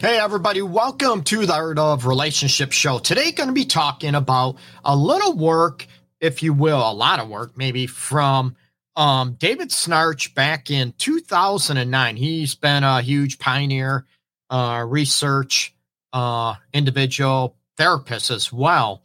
Hey, 0.00 0.18
everybody, 0.18 0.60
welcome 0.60 1.22
to 1.24 1.46
the 1.46 1.54
Art 1.54 1.78
of 1.78 2.04
Relationship 2.04 2.72
Show. 2.72 2.98
Today, 2.98 3.32
going 3.32 3.48
to 3.48 3.54
be 3.54 3.64
talking 3.64 4.14
about 4.14 4.56
a 4.84 4.94
little 4.94 5.36
work, 5.36 5.86
if 6.20 6.42
you 6.42 6.52
will, 6.52 6.78
a 6.78 6.92
lot 6.92 7.20
of 7.20 7.28
work, 7.28 7.56
maybe 7.56 7.86
from 7.86 8.56
um, 8.96 9.34
David 9.34 9.70
Schnarch 9.70 10.34
back 10.34 10.70
in 10.70 10.92
2009. 10.98 12.16
He's 12.16 12.54
been 12.54 12.84
a 12.84 13.00
huge 13.00 13.38
pioneer, 13.38 14.04
uh, 14.50 14.84
research 14.86 15.74
uh, 16.12 16.56
individual 16.72 17.56
therapist 17.76 18.30
as 18.30 18.52
well. 18.52 19.02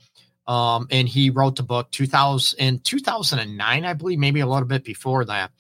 Um, 0.48 0.88
and 0.90 1.08
he 1.08 1.30
wrote 1.30 1.56
the 1.56 1.64
book 1.64 1.92
2000 1.92 2.60
in 2.60 2.80
2009, 2.80 3.86
I 3.86 3.94
believe, 3.94 4.20
maybe 4.20 4.40
a 4.40 4.48
little 4.48 4.68
bit 4.68 4.84
before 4.84 5.24
that. 5.26 5.52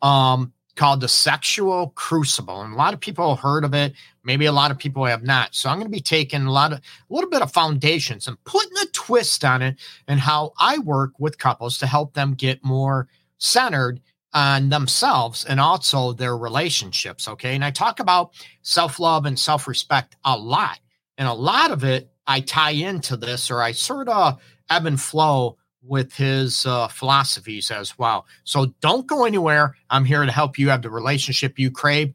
Um, 0.00 0.52
called 0.76 1.00
The 1.00 1.08
Sexual 1.08 1.92
Crucible. 1.96 2.62
And 2.62 2.74
a 2.74 2.76
lot 2.76 2.94
of 2.94 3.00
people 3.00 3.34
have 3.34 3.42
heard 3.42 3.64
of 3.64 3.74
it. 3.74 3.94
Maybe 4.22 4.46
a 4.46 4.52
lot 4.52 4.70
of 4.70 4.78
people 4.78 5.04
have 5.04 5.22
not. 5.22 5.54
So 5.54 5.68
I'm 5.68 5.78
going 5.78 5.90
to 5.90 5.96
be 5.96 6.00
taking 6.00 6.42
a 6.42 6.52
lot 6.52 6.72
of 6.72 6.78
a 6.78 6.82
little 7.14 7.30
bit 7.30 7.42
of 7.42 7.52
foundations 7.52 8.28
and 8.28 8.42
putting 8.44 8.76
a 8.82 8.86
twist 8.92 9.44
on 9.44 9.62
it 9.62 9.76
and 10.06 10.20
how 10.20 10.52
I 10.58 10.78
work 10.78 11.12
with 11.18 11.38
couples 11.38 11.78
to 11.78 11.86
help 11.86 12.14
them 12.14 12.34
get 12.34 12.64
more 12.64 13.08
centered 13.38 14.00
on 14.32 14.68
themselves 14.68 15.44
and 15.44 15.58
also 15.58 16.12
their 16.12 16.36
relationships. 16.36 17.26
Okay. 17.26 17.54
And 17.54 17.64
I 17.64 17.70
talk 17.70 18.00
about 18.00 18.32
self-love 18.62 19.24
and 19.24 19.38
self-respect 19.38 20.16
a 20.24 20.36
lot. 20.36 20.78
And 21.16 21.26
a 21.26 21.32
lot 21.32 21.70
of 21.70 21.84
it 21.84 22.10
I 22.26 22.40
tie 22.40 22.72
into 22.72 23.16
this 23.16 23.50
or 23.50 23.62
I 23.62 23.72
sort 23.72 24.08
of 24.08 24.40
ebb 24.68 24.86
and 24.86 25.00
flow 25.00 25.56
with 25.86 26.14
his 26.14 26.66
uh, 26.66 26.88
philosophies 26.88 27.70
as 27.70 27.98
well. 27.98 28.26
So 28.44 28.66
don't 28.80 29.06
go 29.06 29.24
anywhere. 29.24 29.76
I'm 29.90 30.04
here 30.04 30.24
to 30.24 30.32
help 30.32 30.58
you 30.58 30.68
have 30.70 30.82
the 30.82 30.90
relationship 30.90 31.58
you 31.58 31.70
crave. 31.70 32.14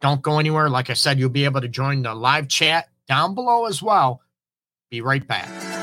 Don't 0.00 0.22
go 0.22 0.38
anywhere. 0.38 0.68
Like 0.68 0.90
I 0.90 0.94
said, 0.94 1.18
you'll 1.18 1.30
be 1.30 1.44
able 1.44 1.60
to 1.60 1.68
join 1.68 2.02
the 2.02 2.14
live 2.14 2.48
chat 2.48 2.88
down 3.08 3.34
below 3.34 3.66
as 3.66 3.82
well. 3.82 4.20
Be 4.90 5.00
right 5.00 5.26
back. 5.26 5.75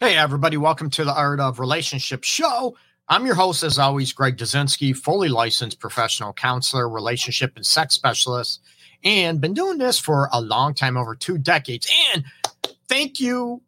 Hey, 0.00 0.16
everybody, 0.16 0.56
welcome 0.56 0.90
to 0.90 1.04
the 1.04 1.14
Art 1.14 1.38
of 1.38 1.60
Relationship 1.60 2.24
Show. 2.24 2.76
I'm 3.08 3.26
your 3.26 3.36
host, 3.36 3.62
as 3.62 3.78
always, 3.78 4.12
Greg 4.12 4.36
Dudzinski, 4.36 4.94
fully 4.96 5.28
licensed 5.28 5.78
professional 5.78 6.32
counselor, 6.32 6.88
relationship 6.88 7.52
and 7.54 7.64
sex 7.64 7.94
specialist, 7.94 8.60
and 9.04 9.40
been 9.40 9.54
doing 9.54 9.78
this 9.78 10.00
for 10.00 10.28
a 10.32 10.40
long 10.40 10.74
time 10.74 10.96
over 10.96 11.14
two 11.14 11.38
decades. 11.38 11.88
And 12.12 12.24
thank 12.88 13.20
you 13.20 13.62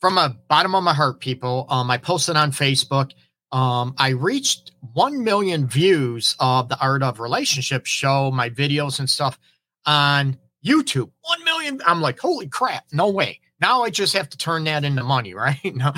from 0.00 0.16
the 0.16 0.36
bottom 0.48 0.74
of 0.74 0.82
my 0.82 0.94
heart, 0.94 1.20
people. 1.20 1.66
Um, 1.68 1.92
I 1.92 1.98
posted 1.98 2.34
on 2.34 2.50
Facebook. 2.50 3.12
Um, 3.52 3.94
I 3.98 4.08
reached 4.08 4.72
1 4.94 5.22
million 5.22 5.68
views 5.68 6.34
of 6.40 6.70
the 6.70 6.80
Art 6.80 7.04
of 7.04 7.20
Relationship 7.20 7.86
show, 7.86 8.32
my 8.32 8.50
videos 8.50 8.98
and 8.98 9.08
stuff 9.08 9.38
on 9.86 10.38
YouTube. 10.66 11.12
1 11.22 11.44
million. 11.44 11.80
I'm 11.86 12.00
like, 12.00 12.18
holy 12.18 12.48
crap, 12.48 12.86
no 12.92 13.10
way. 13.10 13.38
Now 13.62 13.82
I 13.82 13.90
just 13.90 14.14
have 14.14 14.28
to 14.30 14.36
turn 14.36 14.64
that 14.64 14.84
into 14.84 15.04
money, 15.04 15.32
right? 15.46 15.74
now, 15.74 15.94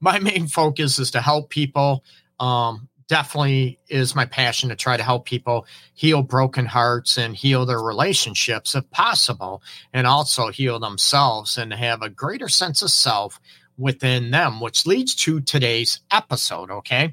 my 0.00 0.18
main 0.20 0.46
focus 0.46 0.98
is 0.98 1.10
to 1.10 1.20
help 1.20 1.50
people. 1.50 2.04
Um, 2.38 2.88
definitely 3.08 3.80
is 3.88 4.14
my 4.14 4.24
passion 4.24 4.68
to 4.68 4.76
try 4.76 4.96
to 4.96 5.02
help 5.02 5.26
people 5.26 5.66
heal 5.94 6.22
broken 6.22 6.64
hearts 6.64 7.18
and 7.18 7.34
heal 7.34 7.66
their 7.66 7.82
relationships 7.82 8.76
if 8.76 8.88
possible, 8.92 9.62
and 9.92 10.06
also 10.06 10.48
heal 10.48 10.78
themselves 10.78 11.58
and 11.58 11.74
have 11.74 12.00
a 12.02 12.08
greater 12.08 12.48
sense 12.48 12.82
of 12.82 12.90
self 12.90 13.40
within 13.76 14.30
them, 14.30 14.60
which 14.60 14.86
leads 14.86 15.16
to 15.16 15.40
today's 15.40 16.00
episode. 16.12 16.70
Okay, 16.70 17.12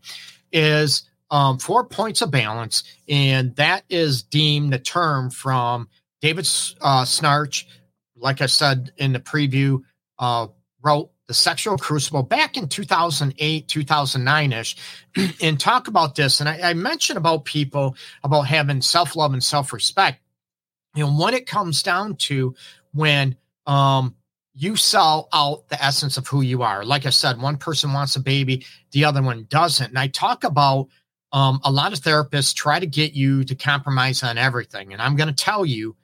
is 0.51 1.09
um, 1.31 1.57
four 1.57 1.83
points 1.83 2.21
of 2.21 2.29
balance, 2.29 2.83
and 3.09 3.55
that 3.55 3.83
is 3.89 4.21
deemed 4.21 4.71
the 4.71 4.79
term 4.79 5.31
from 5.31 5.89
David 6.21 6.47
uh, 6.81 7.03
Schnarch 7.03 7.65
like 8.19 8.41
I 8.41 8.45
said 8.47 8.91
in 8.97 9.13
the 9.13 9.19
preview, 9.19 9.81
uh, 10.19 10.47
wrote 10.81 11.11
The 11.27 11.33
Sexual 11.33 11.77
Crucible 11.77 12.23
back 12.23 12.57
in 12.57 12.67
2008, 12.67 13.67
2009 13.67 14.53
ish, 14.53 14.77
and 15.41 15.59
talk 15.59 15.87
about 15.87 16.15
this. 16.15 16.39
And 16.39 16.49
I, 16.49 16.71
I 16.71 16.73
mentioned 16.73 17.17
about 17.17 17.45
people 17.45 17.95
about 18.23 18.43
having 18.43 18.81
self 18.81 19.15
love 19.15 19.33
and 19.33 19.43
self 19.43 19.73
respect. 19.73 20.21
You 20.95 21.05
know, 21.05 21.13
when 21.13 21.33
it 21.33 21.45
comes 21.45 21.83
down 21.83 22.15
to 22.15 22.55
when 22.93 23.35
um, 23.67 24.15
you 24.59 24.75
sell 24.75 25.29
out 25.33 25.69
the 25.69 25.83
essence 25.83 26.17
of 26.17 26.27
who 26.27 26.41
you 26.41 26.63
are. 26.63 26.83
Like 26.83 27.05
I 27.05 27.11
said, 27.11 27.39
one 27.39 27.57
person 27.57 27.93
wants 27.93 28.15
a 28.15 28.19
baby, 28.19 28.65
the 28.91 29.05
other 29.05 29.21
one 29.21 29.45
doesn't. 29.49 29.89
And 29.89 29.99
I 29.99 30.07
talk 30.07 30.43
about 30.43 30.87
um, 31.31 31.59
a 31.63 31.71
lot 31.71 31.93
of 31.93 31.99
therapists 31.99 32.55
try 32.55 32.79
to 32.79 32.87
get 32.87 33.13
you 33.13 33.43
to 33.43 33.53
compromise 33.53 34.23
on 34.23 34.39
everything. 34.39 34.93
And 34.93 35.01
I'm 35.01 35.15
going 35.15 35.29
to 35.29 35.35
tell 35.35 35.63
you, 35.63 35.95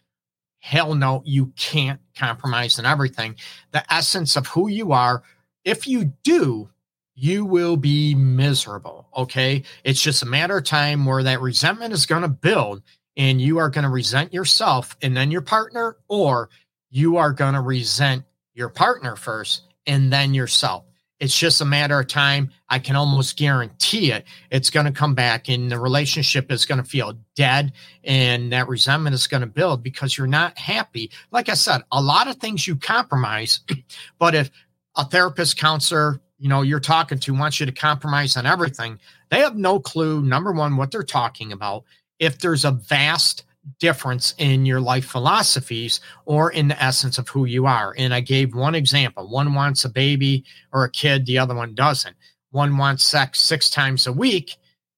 hell 0.64 0.96
no, 0.96 1.22
you 1.26 1.48
can't 1.58 2.00
compromise 2.16 2.80
on 2.80 2.86
everything. 2.86 3.36
The 3.72 3.84
essence 3.94 4.38
of 4.38 4.48
who 4.48 4.70
you 4.70 4.94
are, 4.94 5.22
if 5.66 5.88
you 5.88 6.14
do, 6.24 6.70
you 7.16 7.44
will 7.44 7.76
be 7.76 8.16
miserable. 8.16 9.10
Okay. 9.14 9.64
It's 9.84 10.02
just 10.02 10.24
a 10.24 10.26
matter 10.26 10.58
of 10.58 10.64
time 10.64 11.06
where 11.06 11.22
that 11.22 11.42
resentment 11.42 11.94
is 11.94 12.06
going 12.06 12.22
to 12.22 12.30
build 12.30 12.82
and 13.18 13.42
you 13.42 13.58
are 13.58 13.70
going 13.70 13.84
to 13.84 13.90
resent 13.90 14.34
yourself 14.34 14.96
and 15.02 15.18
then 15.18 15.32
your 15.32 15.42
partner, 15.42 15.98
or 16.08 16.50
you 16.90 17.18
are 17.18 17.34
going 17.34 17.56
to 17.56 17.62
resent 17.62 18.24
your 18.54 18.70
partner 18.70 19.18
first 19.18 19.64
and 19.86 20.14
then 20.14 20.34
yourself. 20.34 20.86
It's 21.24 21.40
just 21.40 21.62
a 21.62 21.66
matter 21.66 21.98
of 21.98 22.08
time. 22.08 22.52
I 22.68 22.80
can 22.80 22.98
almost 22.98 23.38
guarantee 23.38 24.12
it. 24.12 24.26
It's 24.52 24.70
going 24.70 24.88
to 24.88 24.92
come 24.92 25.16
back 25.16 25.48
and 25.48 25.72
the 25.72 25.80
relationship 25.80 26.52
is 26.52 26.66
going 26.66 26.84
to 26.84 26.90
feel 26.90 27.18
dead 27.34 27.72
and 28.04 28.52
that 28.52 28.68
resentment 28.68 29.14
is 29.14 29.26
going 29.28 29.40
to 29.40 29.48
build 29.48 29.84
because 29.84 30.18
you're 30.18 30.28
not 30.28 30.58
happy. 30.58 31.12
Like 31.32 31.48
I 31.48 31.54
said, 31.54 31.84
a 31.94 32.02
lot 32.02 32.28
of 32.28 32.36
things 32.36 32.68
you 32.68 32.76
compromise, 32.76 33.62
but 34.20 34.36
if 34.36 34.52
a 34.98 35.06
therapist, 35.06 35.56
counselor, 35.56 36.20
you 36.40 36.50
know, 36.50 36.62
you're 36.62 36.82
talking 36.82 37.20
to 37.20 37.34
wants 37.34 37.58
you 37.58 37.68
to 37.68 37.72
compromise 37.72 38.36
on 38.36 38.46
everything, 38.46 39.00
they 39.30 39.40
have 39.40 39.56
no 39.56 39.80
clue, 39.80 40.22
number 40.22 40.52
one, 40.52 40.76
what 40.76 40.92
they're 40.92 41.04
talking 41.04 41.54
about. 41.54 41.86
If 42.20 42.40
there's 42.40 42.66
a 42.66 42.72
vast 42.72 43.46
difference 43.80 44.34
in 44.38 44.66
your 44.66 44.82
life 44.82 45.06
philosophies 45.06 46.02
or 46.26 46.52
in 46.52 46.68
the 46.68 46.84
essence 46.84 47.18
of 47.18 47.30
who 47.30 47.46
you 47.46 47.66
are. 47.66 47.94
And 47.98 48.14
I 48.14 48.20
gave 48.20 48.56
one 48.56 48.76
example. 48.76 49.30
One 49.30 49.54
wants 49.54 49.86
a 49.86 49.90
baby 49.90 50.46
or 50.72 50.84
a 50.84 50.92
kid, 50.92 51.26
the 51.26 51.38
other 51.38 51.56
one 51.56 51.76
doesn't. 51.76 52.16
One 52.52 52.78
wants 52.78 53.06
sex 53.06 53.40
six 53.40 53.70
times 53.70 54.06
a 54.06 54.14
week, 54.14 54.58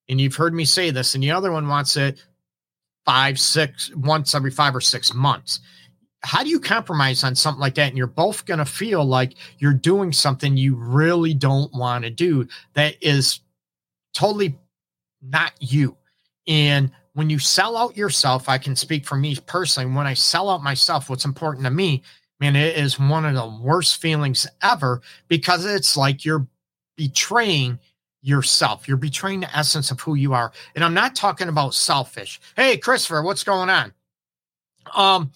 and 0.09 0.19
you've 0.19 0.35
heard 0.35 0.53
me 0.53 0.65
say 0.65 0.89
this, 0.91 1.15
and 1.15 1.23
the 1.23 1.31
other 1.31 1.51
one 1.51 1.67
wants 1.67 1.95
it 1.95 2.21
five, 3.05 3.39
six, 3.39 3.95
once 3.95 4.35
every 4.35 4.51
five 4.51 4.75
or 4.75 4.81
six 4.81 5.13
months. 5.13 5.59
How 6.21 6.43
do 6.43 6.49
you 6.49 6.59
compromise 6.59 7.23
on 7.23 7.35
something 7.35 7.61
like 7.61 7.75
that? 7.75 7.89
And 7.89 7.97
you're 7.97 8.07
both 8.07 8.45
going 8.45 8.57
to 8.57 8.65
feel 8.65 9.05
like 9.05 9.35
you're 9.59 9.73
doing 9.73 10.11
something 10.11 10.57
you 10.57 10.75
really 10.75 11.35
don't 11.35 11.71
want 11.71 12.03
to 12.03 12.09
do 12.09 12.47
that 12.73 12.95
is 12.99 13.41
totally 14.13 14.57
not 15.21 15.53
you. 15.59 15.95
And 16.47 16.91
when 17.15 17.29
you 17.29 17.39
sell 17.39 17.77
out 17.77 17.97
yourself, 17.97 18.49
I 18.49 18.57
can 18.57 18.75
speak 18.75 19.05
for 19.05 19.15
me 19.15 19.37
personally. 19.47 19.91
When 19.91 20.05
I 20.05 20.13
sell 20.13 20.49
out 20.49 20.61
myself, 20.61 21.09
what's 21.09 21.23
important 21.23 21.63
to 21.63 21.71
me, 21.71 22.03
man, 22.41 22.57
it 22.57 22.77
is 22.77 22.99
one 22.99 23.25
of 23.25 23.33
the 23.33 23.47
worst 23.61 24.01
feelings 24.01 24.45
ever 24.61 25.01
because 25.29 25.65
it's 25.65 25.95
like 25.95 26.25
you're 26.25 26.45
betraying 26.97 27.79
yourself. 28.21 28.85
You're 28.85 28.97
betraying 28.97 29.39
the 29.39 29.57
essence 29.57 29.91
of 29.91 30.01
who 30.01 30.15
you 30.15 30.33
are. 30.33 30.51
And 30.75 30.83
I'm 30.83 30.93
not 30.93 31.15
talking 31.15 31.47
about 31.47 31.73
selfish. 31.73 32.41
Hey, 32.57 32.77
Christopher, 32.77 33.21
what's 33.21 33.45
going 33.45 33.69
on? 33.69 33.93
Um, 34.93 35.31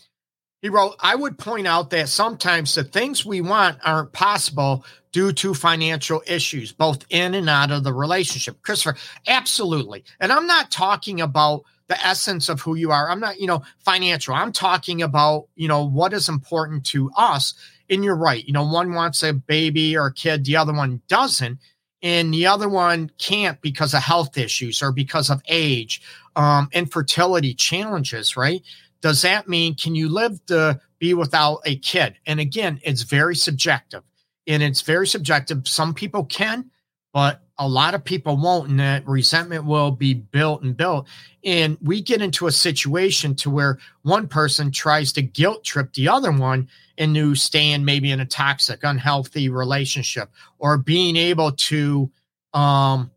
he 0.62 0.68
wrote, 0.68 0.96
I 1.00 1.16
would 1.16 1.38
point 1.38 1.66
out 1.66 1.92
that 1.92 2.10
sometimes 2.10 2.76
the 2.76 2.84
things 2.84 3.26
we 3.26 3.40
want 3.40 3.78
aren't 3.86 4.12
possible 4.12 4.84
due 5.12 5.32
to 5.34 5.54
financial 5.54 6.22
issues, 6.28 6.72
both 6.72 7.06
in 7.10 7.34
and 7.34 7.50
out 7.50 7.72
of 7.72 7.84
the 7.84 7.94
relationship. 7.94 8.62
Christopher, 8.62 8.98
absolutely. 9.28 10.04
And 10.20 10.32
I'm 10.32 10.48
not 10.48 10.72
talking 10.72 11.22
about 11.22 11.64
the 11.88 12.00
essence 12.06 12.50
of 12.50 12.62
who 12.62 12.76
you 12.76 12.92
are. 12.92 13.10
I'm 13.10 13.20
not, 13.20 13.40
you 13.40 13.48
know, 13.48 13.64
financial. 13.80 14.36
I'm 14.36 14.52
talking 14.52 15.02
about, 15.02 15.48
you 15.56 15.68
know, 15.68 15.84
what 15.84 16.14
is 16.14 16.30
important 16.30 16.86
to 16.88 17.12
us. 17.18 17.56
And 17.90 18.04
you're 18.04 18.16
right. 18.16 18.46
You 18.46 18.54
know, 18.54 18.66
one 18.66 18.94
wants 18.94 19.24
a 19.24 19.34
baby 19.34 19.98
or 19.98 20.08
a 20.08 20.14
kid, 20.14 20.46
the 20.46 20.56
other 20.56 20.74
one 20.74 21.02
doesn't. 21.08 21.60
And 22.02 22.34
the 22.34 22.46
other 22.46 22.70
one 22.70 23.12
can't 23.18 23.60
because 23.62 23.94
of 23.94 24.02
health 24.04 24.38
issues 24.38 24.82
or 24.82 24.92
because 24.94 25.30
of 25.30 25.42
age, 25.50 26.02
um, 26.36 26.70
infertility 26.72 27.54
challenges, 27.54 28.38
right? 28.38 28.62
Does 29.02 29.24
that 29.24 29.50
mean 29.50 29.76
can 29.76 29.96
you 29.96 30.08
live 30.08 30.46
to 30.46 30.80
be 31.00 31.14
without 31.14 31.62
a 31.66 31.76
kid? 31.78 32.16
And 32.26 32.40
again, 32.40 32.80
it's 32.84 33.02
very 33.02 33.36
subjective 33.36 34.04
and 34.50 34.64
it's 34.64 34.82
very 34.82 35.08
subjective. 35.08 35.68
Some 35.68 35.94
people 35.94 36.26
can, 36.26 36.70
but 37.14 37.44
a 37.60 37.68
lot 37.68 37.94
of 37.94 38.04
people 38.04 38.36
won't, 38.36 38.70
and 38.70 38.80
that 38.80 39.08
resentment 39.08 39.64
will 39.64 39.92
be 39.92 40.16
built 40.16 40.64
and 40.64 40.76
built. 40.76 41.08
And 41.46 41.78
we 41.82 42.02
get 42.02 42.22
into 42.22 42.48
a 42.48 42.52
situation 42.52 43.36
to 43.36 43.50
where 43.50 43.78
one 44.02 44.28
person 44.28 44.72
tries 44.72 45.14
to 45.14 45.22
guilt 45.22 45.64
trip 45.64 45.94
the 45.94 46.10
other 46.10 46.32
one 46.32 46.68
into 46.98 47.36
staying 47.36 47.86
maybe 47.86 48.12
in 48.12 48.22
a 48.22 48.26
toxic, 48.26 48.80
unhealthy 48.84 49.50
relationship 49.50 50.32
or 50.58 50.78
being 50.78 51.16
able 51.16 51.52
to, 51.52 52.10
um, 52.54 53.12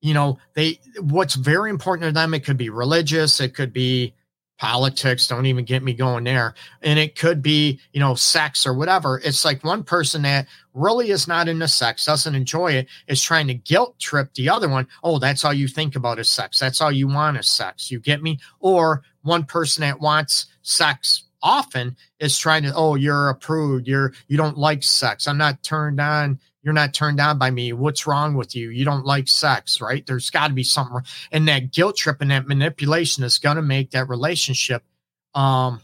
you 0.00 0.14
know, 0.14 0.38
they 0.54 0.78
what's 1.00 1.34
very 1.34 1.70
important 1.70 2.08
to 2.08 2.12
them. 2.12 2.34
It 2.34 2.44
could 2.44 2.56
be 2.56 2.70
religious, 2.70 3.40
it 3.40 3.54
could 3.54 3.72
be 3.72 4.14
politics 4.58 5.28
don't 5.28 5.46
even 5.46 5.64
get 5.64 5.82
me 5.84 5.94
going 5.94 6.24
there 6.24 6.52
and 6.82 6.98
it 6.98 7.16
could 7.16 7.40
be 7.40 7.78
you 7.92 8.00
know 8.00 8.14
sex 8.14 8.66
or 8.66 8.74
whatever 8.74 9.20
it's 9.24 9.44
like 9.44 9.62
one 9.62 9.84
person 9.84 10.22
that 10.22 10.48
really 10.78 11.10
is 11.10 11.28
not 11.28 11.48
into 11.48 11.68
sex 11.68 12.04
doesn't 12.04 12.34
enjoy 12.34 12.72
it 12.72 12.88
is 13.06 13.22
trying 13.22 13.46
to 13.46 13.54
guilt 13.54 13.98
trip 13.98 14.32
the 14.34 14.48
other 14.48 14.68
one 14.68 14.86
oh 15.02 15.18
that's 15.18 15.44
all 15.44 15.52
you 15.52 15.68
think 15.68 15.96
about 15.96 16.18
is 16.18 16.28
sex 16.28 16.58
that's 16.58 16.80
all 16.80 16.92
you 16.92 17.08
want 17.08 17.36
is 17.36 17.48
sex 17.48 17.90
you 17.90 17.98
get 18.00 18.22
me 18.22 18.38
or 18.60 19.02
one 19.22 19.44
person 19.44 19.82
that 19.82 20.00
wants 20.00 20.46
sex 20.62 21.24
often 21.42 21.96
is 22.18 22.38
trying 22.38 22.62
to 22.62 22.72
oh 22.74 22.94
you're 22.94 23.28
a 23.28 23.34
prude 23.34 23.86
you're 23.86 24.12
you 24.28 24.36
don't 24.36 24.58
like 24.58 24.82
sex 24.82 25.26
i'm 25.26 25.38
not 25.38 25.62
turned 25.62 26.00
on 26.00 26.38
you're 26.62 26.74
not 26.74 26.92
turned 26.92 27.18
on 27.18 27.38
by 27.38 27.50
me. 27.50 27.72
What's 27.72 28.06
wrong 28.06 28.34
with 28.34 28.54
you? 28.54 28.68
You 28.68 28.84
don't 28.84 29.06
like 29.06 29.26
sex, 29.26 29.80
right? 29.80 30.04
There's 30.04 30.28
got 30.28 30.48
to 30.48 30.52
be 30.52 30.64
something. 30.64 31.00
And 31.32 31.48
that 31.48 31.72
guilt 31.72 31.96
trip 31.96 32.20
and 32.20 32.30
that 32.30 32.46
manipulation 32.46 33.24
is 33.24 33.38
going 33.38 33.56
to 33.56 33.62
make 33.62 33.92
that 33.92 34.08
relationship 34.08 34.82
um, 35.34 35.80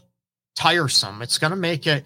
tiresome. 0.55 1.23
It's 1.23 1.39
going 1.39 1.51
to 1.51 1.57
make 1.57 1.87
it, 1.87 2.03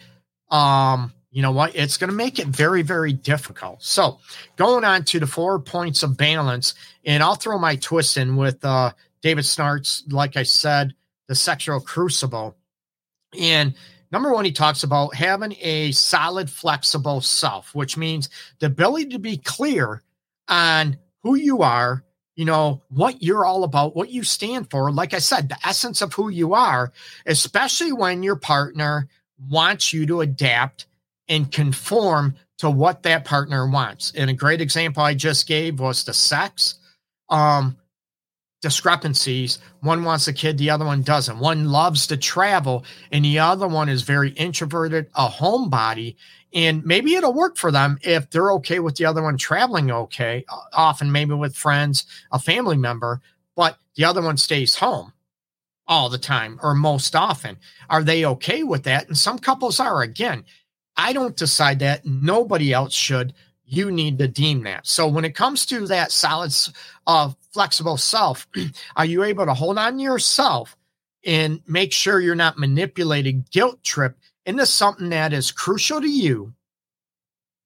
um, 0.50 1.12
you 1.32 1.42
know 1.42 1.52
what? 1.52 1.76
It's 1.76 1.98
going 1.98 2.10
to 2.10 2.16
make 2.16 2.40
it 2.40 2.48
very, 2.48 2.82
very 2.82 3.14
difficult. 3.14 3.84
So, 3.84 4.20
going 4.56 4.84
on 4.84 5.04
to 5.06 5.20
the 5.20 5.28
four 5.28 5.60
points 5.60 6.02
of 6.04 6.18
balance, 6.18 6.74
and 7.06 7.22
I'll 7.22 7.36
throw 7.36 7.60
my 7.60 7.76
twist 7.76 8.18
in 8.18 8.36
with 8.36 8.64
uh, 8.66 8.92
David 9.22 9.44
Schnarch's, 9.44 10.04
like 10.10 10.38
I 10.38 10.44
said, 10.44 10.96
the 11.28 11.36
sexual 11.36 11.80
crucible. 11.80 12.56
And 13.40 13.76
Number 14.12 14.34
one, 14.34 14.46
he 14.46 14.52
talks 14.52 14.84
about 14.84 15.14
having 15.14 15.56
a 15.62 15.92
solid, 15.92 16.50
flexible 16.50 17.22
self, 17.22 17.76
which 17.76 17.96
means 17.96 18.30
the 18.60 18.66
ability 18.66 19.10
to 19.10 19.20
be 19.20 19.38
clear 19.38 20.02
on 20.48 20.98
who 21.22 21.36
you 21.36 21.62
are, 21.62 22.04
you 22.36 22.46
know, 22.46 22.82
what 22.90 23.22
you're 23.22 23.46
all 23.46 23.64
about, 23.64 23.96
what 23.96 24.10
you 24.10 24.24
stand 24.24 24.70
for. 24.72 24.92
Like 24.92 25.14
I 25.14 25.20
said, 25.20 25.50
the 25.50 25.58
essence 25.64 26.02
of 26.02 26.14
who 26.14 26.30
you 26.30 26.54
are, 26.54 26.92
especially 27.26 27.92
when 27.92 28.24
your 28.24 28.36
partner 28.36 29.08
wants 29.48 29.94
you 29.94 30.08
to 30.08 30.22
adapt 30.22 30.88
and 31.30 31.52
conform 31.52 32.36
to 32.58 32.70
what 32.70 33.04
that 33.04 33.24
partner 33.24 33.70
wants. 33.70 34.12
And 34.16 34.30
a 34.30 34.34
great 34.34 34.60
example 34.60 35.02
I 35.02 35.14
just 35.14 35.48
gave 35.48 35.80
was 35.80 36.04
the 36.04 36.14
sex. 36.14 36.76
Um, 37.30 37.78
discrepancies. 38.62 39.60
One 39.82 40.04
wants 40.04 40.28
a 40.28 40.34
kid, 40.34 40.58
the 40.58 40.70
other 40.70 40.86
one 40.86 41.02
doesn't. 41.02 41.40
One 41.40 41.70
loves 41.70 42.08
to 42.08 42.18
travel, 42.18 42.84
and 43.12 43.24
the 43.24 43.40
other 43.40 43.68
one 43.68 43.90
is 43.90 44.02
very 44.02 44.32
introverted, 44.32 45.08
a 45.16 45.28
homebody. 45.28 46.16
And 46.54 46.84
maybe 46.84 47.16
it'll 47.16 47.34
work 47.34 47.58
for 47.58 47.72
them 47.72 48.00
if 48.02 48.30
they're 48.30 48.52
okay 48.54 48.80
with 48.80 48.96
the 48.96 49.06
other 49.06 49.22
one 49.22 49.38
traveling 49.38 49.92
okay, 49.92 50.46
often 50.74 51.12
maybe 51.12 51.34
with 51.34 51.56
friends, 51.56 52.06
a 52.32 52.40
family 52.40 52.78
member, 52.78 53.22
but 53.56 53.78
the 53.96 54.04
other 54.04 54.22
one 54.22 54.38
stays 54.38 54.76
home 54.76 55.14
all 55.88 56.10
the 56.10 56.18
time 56.18 56.60
or 56.64 56.74
most 56.74 57.16
often. 57.16 57.58
Are 57.90 58.04
they 58.04 58.26
okay 58.26 58.64
with 58.64 58.84
that? 58.84 59.08
And 59.08 59.18
some 59.18 59.40
couples 59.40 59.80
are. 59.80 60.02
Again, 60.02 60.44
I 61.00 61.14
don't 61.14 61.38
decide 61.38 61.80
that. 61.80 62.06
Nobody 62.06 62.74
else 62.74 62.94
should 62.94 63.34
you 63.66 63.90
need 63.90 64.18
to 64.18 64.28
deem 64.28 64.64
that. 64.64 64.86
So 64.86 65.08
when 65.08 65.24
it 65.24 65.34
comes 65.34 65.66
to 65.68 65.88
that 65.88 66.12
solid, 66.12 66.54
uh, 67.08 67.32
flexible 67.54 67.96
self, 67.96 68.48
are 68.98 69.06
you 69.06 69.24
able 69.24 69.46
to 69.46 69.54
hold 69.54 69.78
on 69.78 69.96
to 69.96 70.04
yourself 70.04 70.76
and 71.26 71.62
make 71.66 71.94
sure 71.94 72.20
you're 72.20 72.36
not 72.36 72.58
manipulating 72.58 73.46
guilt 73.50 73.82
trip 73.82 74.18
into 74.46 74.66
something 74.66 75.10
that 75.10 75.32
is 75.32 75.52
crucial 75.52 76.02
to 76.02 76.10
you? 76.10 76.54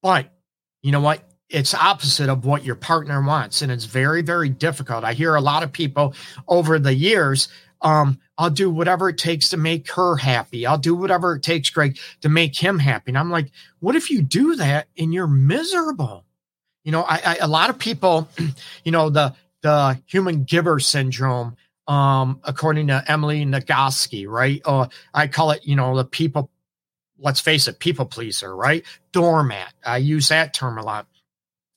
But 0.03 0.29
you 0.83 0.91
know 0.91 1.01
what? 1.01 1.27
It's 1.49 1.73
opposite 1.73 2.29
of 2.29 2.45
what 2.45 2.63
your 2.63 2.75
partner 2.75 3.19
wants. 3.23 3.63
And 3.63 3.71
it's 3.71 3.85
very, 3.85 4.21
very 4.21 4.49
difficult. 4.49 5.03
I 5.03 5.13
hear 5.13 5.33
a 5.33 5.41
lot 5.41 5.63
of 5.63 5.71
people 5.71 6.13
over 6.47 6.77
the 6.77 6.93
years 6.93 7.47
um, 7.81 8.19
I'll 8.43 8.49
do 8.49 8.69
whatever 8.69 9.07
it 9.07 9.17
takes 9.17 9.49
to 9.49 9.57
make 9.57 9.89
her 9.91 10.17
happy. 10.17 10.65
I'll 10.65 10.77
do 10.77 10.95
whatever 10.95 11.35
it 11.35 11.43
takes, 11.43 11.69
Greg, 11.69 11.97
to 12.21 12.27
make 12.27 12.57
him 12.57 12.77
happy. 12.77 13.11
And 13.11 13.17
I'm 13.17 13.31
like, 13.31 13.49
what 13.79 13.95
if 13.95 14.11
you 14.11 14.21
do 14.21 14.57
that 14.57 14.87
and 14.97 15.13
you're 15.13 15.27
miserable? 15.27 16.25
You 16.83 16.91
know, 16.91 17.03
I, 17.03 17.21
I 17.25 17.37
a 17.39 17.47
lot 17.47 17.69
of 17.69 17.79
people, 17.79 18.27
you 18.83 18.91
know, 18.91 19.09
the 19.09 19.33
the 19.61 19.97
human 20.07 20.43
giver 20.43 20.81
syndrome, 20.81 21.55
um, 21.87 22.41
according 22.43 22.87
to 22.87 23.01
Emily 23.07 23.45
Nagoski, 23.45 24.27
right? 24.27 24.61
Uh, 24.65 24.87
I 25.13 25.27
call 25.27 25.51
it, 25.51 25.65
you 25.65 25.77
know, 25.77 25.95
the 25.95 26.03
people. 26.03 26.49
Let's 27.17 27.39
face 27.39 27.69
it, 27.69 27.79
people 27.79 28.05
pleaser, 28.05 28.53
right? 28.53 28.83
Doormat. 29.13 29.73
I 29.85 29.97
use 29.97 30.27
that 30.27 30.53
term 30.53 30.77
a 30.77 30.83
lot 30.83 31.07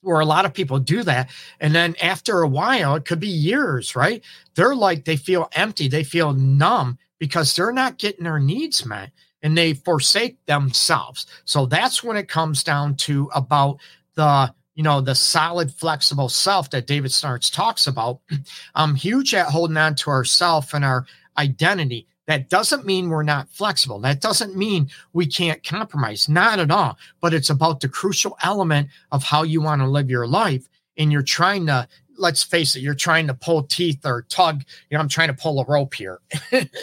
where 0.01 0.19
a 0.19 0.25
lot 0.25 0.45
of 0.45 0.53
people 0.53 0.79
do 0.79 1.03
that. 1.03 1.29
And 1.59 1.73
then 1.73 1.95
after 2.01 2.41
a 2.41 2.47
while, 2.47 2.95
it 2.95 3.05
could 3.05 3.19
be 3.19 3.27
years, 3.27 3.95
right? 3.95 4.23
They're 4.55 4.75
like, 4.75 5.05
they 5.05 5.17
feel 5.17 5.49
empty, 5.53 5.87
they 5.87 6.03
feel 6.03 6.33
numb 6.33 6.97
because 7.19 7.55
they're 7.55 7.71
not 7.71 7.97
getting 7.97 8.23
their 8.23 8.39
needs 8.39 8.85
met 8.85 9.11
and 9.41 9.57
they 9.57 9.73
forsake 9.73 10.43
themselves. 10.45 11.25
So 11.45 11.65
that's 11.65 12.03
when 12.03 12.17
it 12.17 12.27
comes 12.27 12.63
down 12.63 12.95
to 12.95 13.29
about 13.33 13.79
the 14.15 14.53
you 14.75 14.83
know 14.83 15.01
the 15.01 15.15
solid 15.15 15.73
flexible 15.73 16.29
self 16.29 16.69
that 16.69 16.87
David 16.87 17.11
Schnarch's 17.11 17.49
talks 17.49 17.87
about 17.87 18.19
i'm 18.75 18.95
huge 18.95 19.33
at 19.33 19.47
holding 19.47 19.75
on 19.75 19.95
to 19.95 20.11
ourself 20.11 20.73
and 20.73 20.85
our 20.85 21.05
identity 21.37 22.07
that 22.27 22.49
doesn't 22.49 22.85
mean 22.85 23.09
we're 23.09 23.23
not 23.23 23.49
flexible. 23.49 23.99
That 23.99 24.21
doesn't 24.21 24.55
mean 24.55 24.89
we 25.13 25.25
can't 25.25 25.63
compromise, 25.63 26.29
not 26.29 26.59
at 26.59 26.69
all. 26.69 26.97
But 27.21 27.33
it's 27.33 27.49
about 27.49 27.79
the 27.79 27.89
crucial 27.89 28.37
element 28.43 28.89
of 29.11 29.23
how 29.23 29.43
you 29.43 29.61
want 29.61 29.81
to 29.81 29.87
live 29.87 30.09
your 30.09 30.27
life. 30.27 30.67
And 30.97 31.11
you're 31.11 31.23
trying 31.23 31.67
to, 31.67 31.87
let's 32.17 32.43
face 32.43 32.75
it, 32.75 32.81
you're 32.81 32.95
trying 32.95 33.27
to 33.27 33.33
pull 33.33 33.63
teeth 33.63 34.05
or 34.05 34.23
tug. 34.29 34.63
You 34.89 34.97
know, 34.97 35.01
I'm 35.01 35.09
trying 35.09 35.29
to 35.29 35.33
pull 35.33 35.61
a 35.61 35.65
rope 35.65 35.93
here. 35.93 36.19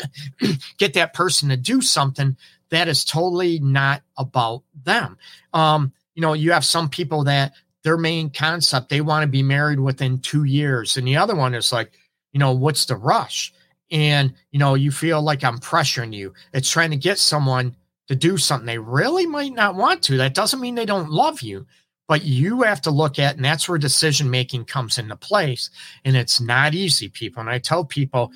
Get 0.79 0.95
that 0.95 1.15
person 1.15 1.51
to 1.51 1.57
do 1.57 1.83
something 1.83 2.37
that 2.71 2.89
is 2.89 3.05
totally 3.05 3.61
not 3.61 4.03
about 4.17 4.63
them. 4.85 5.19
Um, 5.53 5.93
you 6.15 6.23
know, 6.23 6.33
you 6.33 6.53
have 6.53 6.65
some 6.65 6.89
people 6.89 7.25
that 7.25 7.53
their 7.83 7.99
main 7.99 8.31
concept, 8.31 8.89
they 8.89 9.01
want 9.01 9.23
to 9.23 9.29
be 9.29 9.43
married 9.43 9.79
within 9.79 10.19
two 10.19 10.45
years. 10.45 10.97
And 10.97 11.07
the 11.07 11.19
other 11.19 11.35
one 11.35 11.55
is 11.55 11.73
like, 11.73 11.93
you 12.33 12.41
know, 12.41 12.53
what's 12.53 12.87
the 12.87 12.97
rush? 12.97 13.53
And 13.95 14.35
you 14.51 14.59
know 14.59 14.75
you 14.75 14.91
feel 14.91 15.23
like 15.23 15.43
i'm 15.43 15.59
pressuring 15.59 16.13
you. 16.13 16.35
It's 16.53 16.69
trying 16.69 16.91
to 16.91 16.97
get 16.97 17.19
someone 17.19 17.75
to 18.09 18.15
do 18.15 18.37
something 18.37 18.67
they 18.67 18.79
really 18.79 19.25
might 19.25 19.55
not 19.55 19.77
want 19.77 20.03
to. 20.03 20.19
That 20.19 20.35
doesn't 20.35 20.61
mean 20.61 20.75
they 20.75 20.85
don't 20.85 21.11
love 21.11 21.41
you 21.41 21.65
but 22.07 22.25
you 22.25 22.63
have 22.63 22.83
to 22.83 22.91
look 22.91 23.19
at 23.19 23.37
and 23.37 23.45
that's 23.45 23.69
where 23.69 23.79
decision 23.79 24.29
making 24.31 24.65
comes 24.65 24.99
into 24.99 25.17
place 25.17 25.71
and 26.05 26.17
it's 26.17 26.41
not 26.41 26.75
easy 26.75 27.09
people. 27.09 27.41
And 27.41 27.49
i 27.49 27.59
tell 27.59 27.85
people 27.85 28.33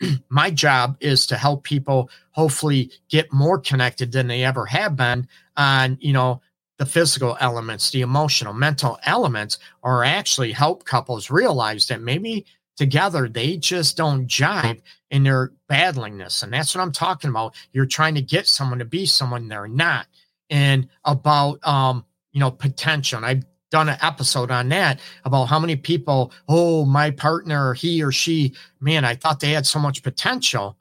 my 0.28 0.50
job 0.50 0.96
is 1.00 1.26
to 1.26 1.36
help 1.36 1.64
people 1.64 2.10
hopefully 2.32 2.90
get 3.08 3.32
more 3.32 3.58
connected 3.58 4.12
than 4.12 4.26
they 4.26 4.42
ever 4.44 4.66
have 4.66 4.96
been 4.96 5.28
on 5.56 5.98
you 6.00 6.12
know 6.12 6.40
the 6.78 6.86
physical 6.86 7.36
elements 7.40 7.90
the 7.90 8.00
emotional 8.00 8.54
mental 8.54 8.98
elements 9.04 9.58
or 9.82 10.04
actually 10.04 10.50
help 10.50 10.84
couples 10.84 11.30
realize 11.30 11.86
that 11.86 12.00
maybe 12.00 12.44
together, 12.76 13.28
they 13.28 13.56
just 13.56 13.96
don't 13.96 14.26
jive 14.26 14.80
and 15.10 15.26
they're 15.26 15.52
battling 15.68 16.18
this. 16.18 16.42
And 16.42 16.52
that's 16.52 16.74
what 16.74 16.82
I'm 16.82 16.92
talking 16.92 17.30
about. 17.30 17.54
You're 17.72 17.86
trying 17.86 18.14
to 18.14 18.22
get 18.22 18.46
someone 18.46 18.78
to 18.78 18.84
be 18.84 19.06
someone 19.06 19.48
they're 19.48 19.68
not. 19.68 20.06
And 20.50 20.88
about, 21.04 21.66
um, 21.66 22.04
you 22.32 22.40
know, 22.40 22.50
potential. 22.50 23.16
And 23.16 23.26
I've 23.26 23.44
done 23.70 23.88
an 23.88 23.98
episode 24.02 24.50
on 24.50 24.68
that 24.68 25.00
about 25.24 25.46
how 25.46 25.58
many 25.58 25.76
people, 25.76 26.32
oh, 26.48 26.84
my 26.84 27.10
partner, 27.10 27.72
he 27.74 28.02
or 28.02 28.12
she, 28.12 28.54
man, 28.80 29.04
I 29.04 29.14
thought 29.14 29.40
they 29.40 29.52
had 29.52 29.66
so 29.66 29.78
much 29.78 30.02
potential. 30.02 30.76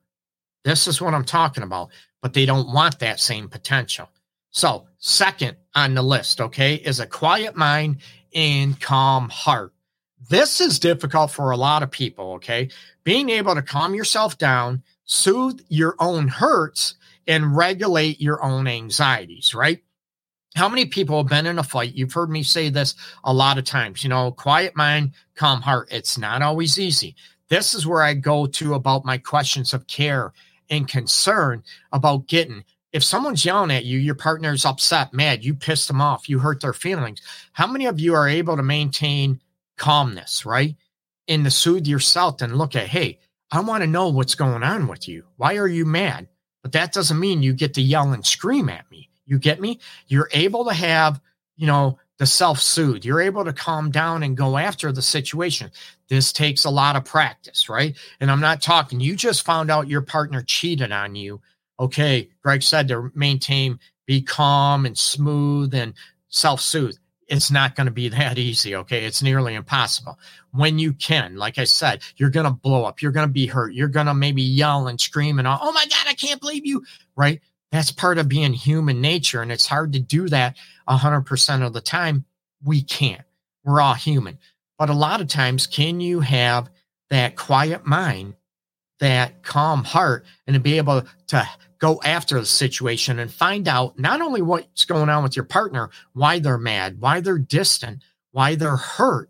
This 0.65 0.87
is 0.87 1.01
what 1.01 1.13
I'm 1.13 1.23
talking 1.23 1.63
about, 1.63 1.89
but 2.21 2.33
they 2.33 2.45
don't 2.45 2.73
want 2.73 2.99
that 2.99 3.19
same 3.19 3.47
potential. 3.47 4.09
So, 4.51 4.87
second 4.97 5.55
on 5.73 5.93
the 5.93 6.01
list, 6.01 6.41
okay, 6.41 6.75
is 6.75 6.99
a 6.99 7.07
quiet 7.07 7.55
mind 7.55 8.01
and 8.35 8.79
calm 8.79 9.29
heart. 9.29 9.73
This 10.29 10.61
is 10.61 10.79
difficult 10.79 11.31
for 11.31 11.51
a 11.51 11.57
lot 11.57 11.83
of 11.83 11.91
people, 11.91 12.33
okay? 12.33 12.69
Being 13.03 13.29
able 13.29 13.55
to 13.55 13.61
calm 13.61 13.95
yourself 13.95 14.37
down, 14.37 14.83
soothe 15.05 15.61
your 15.69 15.95
own 15.99 16.27
hurts, 16.27 16.95
and 17.27 17.55
regulate 17.55 18.21
your 18.21 18.43
own 18.43 18.67
anxieties, 18.67 19.53
right? 19.53 19.81
How 20.55 20.67
many 20.67 20.85
people 20.85 21.17
have 21.17 21.29
been 21.29 21.45
in 21.45 21.59
a 21.59 21.63
fight? 21.63 21.95
You've 21.95 22.13
heard 22.13 22.29
me 22.29 22.43
say 22.43 22.69
this 22.69 22.95
a 23.23 23.33
lot 23.33 23.57
of 23.57 23.63
times, 23.63 24.03
you 24.03 24.09
know, 24.09 24.31
quiet 24.31 24.75
mind, 24.75 25.11
calm 25.35 25.61
heart. 25.61 25.87
It's 25.91 26.17
not 26.17 26.41
always 26.41 26.77
easy. 26.77 27.15
This 27.47 27.73
is 27.73 27.87
where 27.87 28.01
I 28.01 28.13
go 28.13 28.45
to 28.45 28.73
about 28.73 29.05
my 29.05 29.17
questions 29.17 29.73
of 29.73 29.87
care 29.87 30.33
and 30.69 30.87
concern 30.87 31.63
about 31.91 32.27
getting 32.27 32.63
if 32.91 33.03
someone's 33.03 33.45
yelling 33.45 33.71
at 33.71 33.85
you, 33.85 33.97
your 33.97 34.15
partner's 34.15 34.65
upset, 34.65 35.13
mad, 35.13 35.45
you 35.45 35.53
pissed 35.53 35.87
them 35.87 36.01
off, 36.01 36.27
you 36.27 36.39
hurt 36.39 36.61
their 36.61 36.73
feelings. 36.73 37.21
How 37.53 37.67
many 37.67 37.85
of 37.85 37.99
you 37.99 38.15
are 38.15 38.27
able 38.27 38.57
to 38.57 38.63
maintain 38.63 39.39
calmness, 39.81 40.45
right? 40.45 40.75
And 41.27 41.43
to 41.43 41.51
soothe 41.51 41.87
yourself 41.87 42.41
and 42.41 42.55
look 42.55 42.75
at, 42.75 42.87
hey, 42.87 43.19
I 43.51 43.61
want 43.61 43.81
to 43.81 43.87
know 43.87 44.09
what's 44.09 44.35
going 44.35 44.61
on 44.61 44.87
with 44.87 45.07
you. 45.07 45.25
Why 45.37 45.57
are 45.57 45.67
you 45.67 45.85
mad? 45.85 46.27
But 46.61 46.73
that 46.73 46.93
doesn't 46.93 47.19
mean 47.19 47.41
you 47.41 47.53
get 47.53 47.73
to 47.73 47.81
yell 47.81 48.13
and 48.13 48.23
scream 48.23 48.69
at 48.69 48.89
me. 48.91 49.09
You 49.25 49.39
get 49.39 49.59
me? 49.59 49.79
You're 50.07 50.29
able 50.33 50.65
to 50.65 50.73
have, 50.73 51.19
you 51.57 51.65
know, 51.65 51.97
the 52.19 52.27
self 52.27 52.59
soothe. 52.59 53.03
You're 53.03 53.21
able 53.21 53.43
to 53.43 53.53
calm 53.53 53.89
down 53.89 54.21
and 54.21 54.37
go 54.37 54.55
after 54.55 54.91
the 54.91 55.01
situation. 55.01 55.71
This 56.09 56.31
takes 56.31 56.63
a 56.63 56.69
lot 56.69 56.95
of 56.95 57.03
practice, 57.03 57.67
right? 57.67 57.97
And 58.19 58.29
I'm 58.29 58.41
not 58.41 58.61
talking, 58.61 58.99
you 58.99 59.15
just 59.15 59.43
found 59.43 59.71
out 59.71 59.87
your 59.89 60.01
partner 60.01 60.43
cheated 60.43 60.91
on 60.91 61.15
you. 61.15 61.41
Okay. 61.79 62.29
Greg 62.43 62.61
said 62.61 62.87
to 62.89 63.11
maintain, 63.15 63.79
be 64.05 64.21
calm 64.21 64.85
and 64.85 64.95
smooth 64.95 65.73
and 65.73 65.95
self 66.27 66.61
soothe 66.61 66.97
it's 67.31 67.49
not 67.49 67.75
going 67.75 67.85
to 67.85 67.91
be 67.91 68.09
that 68.09 68.37
easy. 68.37 68.75
Okay. 68.75 69.05
It's 69.05 69.23
nearly 69.23 69.55
impossible. 69.55 70.19
When 70.51 70.77
you 70.77 70.91
can, 70.91 71.37
like 71.37 71.57
I 71.57 71.63
said, 71.63 72.03
you're 72.17 72.29
going 72.29 72.45
to 72.45 72.51
blow 72.51 72.83
up. 72.83 73.01
You're 73.01 73.13
going 73.13 73.27
to 73.27 73.33
be 73.33 73.47
hurt. 73.47 73.73
You're 73.73 73.87
going 73.87 74.07
to 74.07 74.13
maybe 74.13 74.41
yell 74.41 74.87
and 74.87 74.99
scream 74.99 75.39
and, 75.39 75.47
oh 75.47 75.71
my 75.71 75.85
God, 75.85 76.05
I 76.07 76.13
can't 76.13 76.41
believe 76.41 76.65
you. 76.65 76.83
Right. 77.15 77.41
That's 77.71 77.91
part 77.91 78.17
of 78.17 78.27
being 78.27 78.51
human 78.51 78.99
nature. 78.99 79.41
And 79.41 79.49
it's 79.49 79.65
hard 79.65 79.93
to 79.93 79.99
do 79.99 80.27
that 80.27 80.57
100% 80.89 81.65
of 81.65 81.71
the 81.71 81.79
time. 81.79 82.25
We 82.61 82.83
can't. 82.83 83.23
We're 83.63 83.79
all 83.79 83.93
human. 83.93 84.37
But 84.77 84.89
a 84.89 84.93
lot 84.93 85.21
of 85.21 85.27
times, 85.27 85.67
can 85.67 86.01
you 86.01 86.19
have 86.19 86.69
that 87.11 87.37
quiet 87.37 87.85
mind, 87.85 88.35
that 88.99 89.41
calm 89.41 89.85
heart, 89.85 90.25
and 90.45 90.53
to 90.55 90.59
be 90.59 90.77
able 90.77 91.03
to 91.27 91.49
go 91.81 91.99
after 92.05 92.39
the 92.39 92.45
situation 92.45 93.19
and 93.19 93.33
find 93.33 93.67
out 93.67 93.99
not 93.99 94.21
only 94.21 94.41
what's 94.41 94.85
going 94.85 95.09
on 95.09 95.23
with 95.23 95.35
your 95.35 95.45
partner, 95.45 95.89
why 96.13 96.39
they're 96.39 96.57
mad, 96.57 97.01
why 97.01 97.19
they're 97.19 97.39
distant, 97.39 98.03
why 98.31 98.55
they're 98.55 98.77
hurt, 98.77 99.29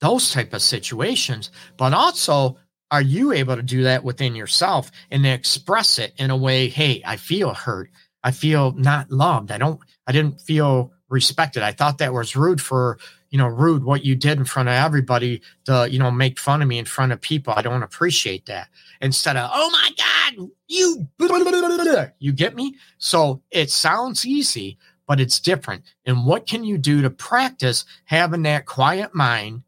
those 0.00 0.32
type 0.32 0.52
of 0.54 0.62
situations, 0.62 1.50
but 1.76 1.92
also 1.92 2.56
are 2.90 3.02
you 3.02 3.32
able 3.32 3.56
to 3.56 3.62
do 3.62 3.84
that 3.84 4.02
within 4.02 4.34
yourself 4.34 4.90
and 5.10 5.26
express 5.26 5.98
it 5.98 6.14
in 6.16 6.30
a 6.30 6.36
way, 6.36 6.68
hey, 6.68 7.02
I 7.04 7.16
feel 7.16 7.52
hurt. 7.52 7.90
I 8.22 8.30
feel 8.30 8.72
not 8.72 9.10
loved. 9.10 9.52
I 9.52 9.58
don't 9.58 9.80
I 10.06 10.12
didn't 10.12 10.40
feel 10.40 10.92
respected. 11.10 11.62
I 11.62 11.72
thought 11.72 11.98
that 11.98 12.14
was 12.14 12.36
rude 12.36 12.60
for, 12.60 12.98
you 13.34 13.38
know, 13.38 13.48
rude 13.48 13.82
what 13.82 14.04
you 14.04 14.14
did 14.14 14.38
in 14.38 14.44
front 14.44 14.68
of 14.68 14.76
everybody 14.76 15.42
to, 15.64 15.88
you 15.90 15.98
know, 15.98 16.08
make 16.08 16.38
fun 16.38 16.62
of 16.62 16.68
me 16.68 16.78
in 16.78 16.84
front 16.84 17.10
of 17.10 17.20
people. 17.20 17.52
I 17.56 17.62
don't 17.62 17.82
appreciate 17.82 18.46
that. 18.46 18.68
Instead 19.00 19.36
of, 19.36 19.50
oh 19.52 19.70
my 19.72 19.90
God, 19.98 20.50
you, 20.68 21.08
you 22.20 22.32
get 22.32 22.54
me? 22.54 22.76
So 22.98 23.42
it 23.50 23.72
sounds 23.72 24.24
easy, 24.24 24.78
but 25.08 25.18
it's 25.18 25.40
different. 25.40 25.82
And 26.04 26.24
what 26.24 26.46
can 26.46 26.62
you 26.62 26.78
do 26.78 27.02
to 27.02 27.10
practice 27.10 27.84
having 28.04 28.42
that 28.42 28.66
quiet 28.66 29.16
mind 29.16 29.64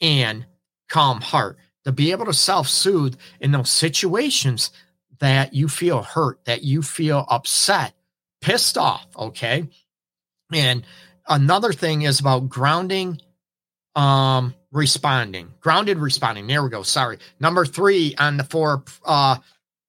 and 0.00 0.46
calm 0.88 1.20
heart 1.20 1.58
to 1.84 1.92
be 1.92 2.10
able 2.10 2.24
to 2.24 2.32
self 2.32 2.68
soothe 2.68 3.18
in 3.38 3.52
those 3.52 3.68
situations 3.68 4.70
that 5.18 5.52
you 5.52 5.68
feel 5.68 6.00
hurt, 6.00 6.42
that 6.46 6.62
you 6.62 6.80
feel 6.80 7.26
upset, 7.28 7.92
pissed 8.40 8.78
off? 8.78 9.06
Okay. 9.14 9.68
And 10.54 10.86
another 11.28 11.72
thing 11.72 12.02
is 12.02 12.20
about 12.20 12.48
grounding 12.48 13.20
um 13.96 14.54
responding 14.72 15.52
grounded 15.60 15.98
responding. 15.98 16.46
There 16.46 16.62
we 16.62 16.68
go. 16.68 16.82
Sorry. 16.82 17.18
Number 17.38 17.64
three 17.64 18.14
on 18.18 18.36
the 18.36 18.44
four 18.44 18.82
uh 19.04 19.36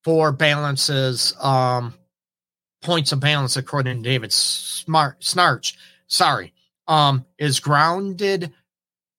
four 0.04 0.32
balances 0.32 1.34
um 1.40 1.94
points 2.82 3.12
of 3.12 3.20
balance 3.20 3.58
according 3.58 4.04
to 4.04 4.10
david 4.10 4.32
smart 4.32 5.22
Schnarch. 5.22 5.76
Sorry. 6.08 6.54
Um 6.88 7.26
is 7.40 7.60
grounded 7.60 8.54